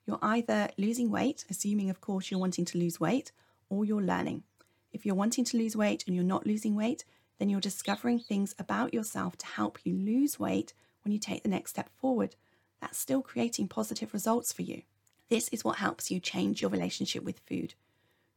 You're 0.05 0.19
either 0.21 0.69
losing 0.77 1.09
weight, 1.09 1.45
assuming, 1.49 1.89
of 1.89 2.01
course, 2.01 2.29
you're 2.29 2.39
wanting 2.39 2.65
to 2.65 2.77
lose 2.77 2.99
weight, 2.99 3.31
or 3.69 3.85
you're 3.85 4.01
learning. 4.01 4.43
If 4.91 5.05
you're 5.05 5.15
wanting 5.15 5.45
to 5.45 5.57
lose 5.57 5.75
weight 5.75 6.03
and 6.05 6.15
you're 6.15 6.25
not 6.25 6.45
losing 6.45 6.75
weight, 6.75 7.05
then 7.37 7.49
you're 7.49 7.61
discovering 7.61 8.19
things 8.19 8.53
about 8.59 8.93
yourself 8.93 9.37
to 9.37 9.45
help 9.45 9.79
you 9.83 9.93
lose 9.93 10.39
weight 10.39 10.73
when 11.03 11.11
you 11.11 11.19
take 11.19 11.43
the 11.43 11.49
next 11.49 11.71
step 11.71 11.89
forward. 11.97 12.35
That's 12.81 12.97
still 12.97 13.21
creating 13.21 13.67
positive 13.67 14.13
results 14.13 14.53
for 14.53 14.61
you. 14.61 14.83
This 15.29 15.49
is 15.49 15.63
what 15.63 15.77
helps 15.77 16.09
you 16.09 16.19
change 16.19 16.61
your 16.61 16.71
relationship 16.71 17.23
with 17.23 17.39
food. 17.39 17.75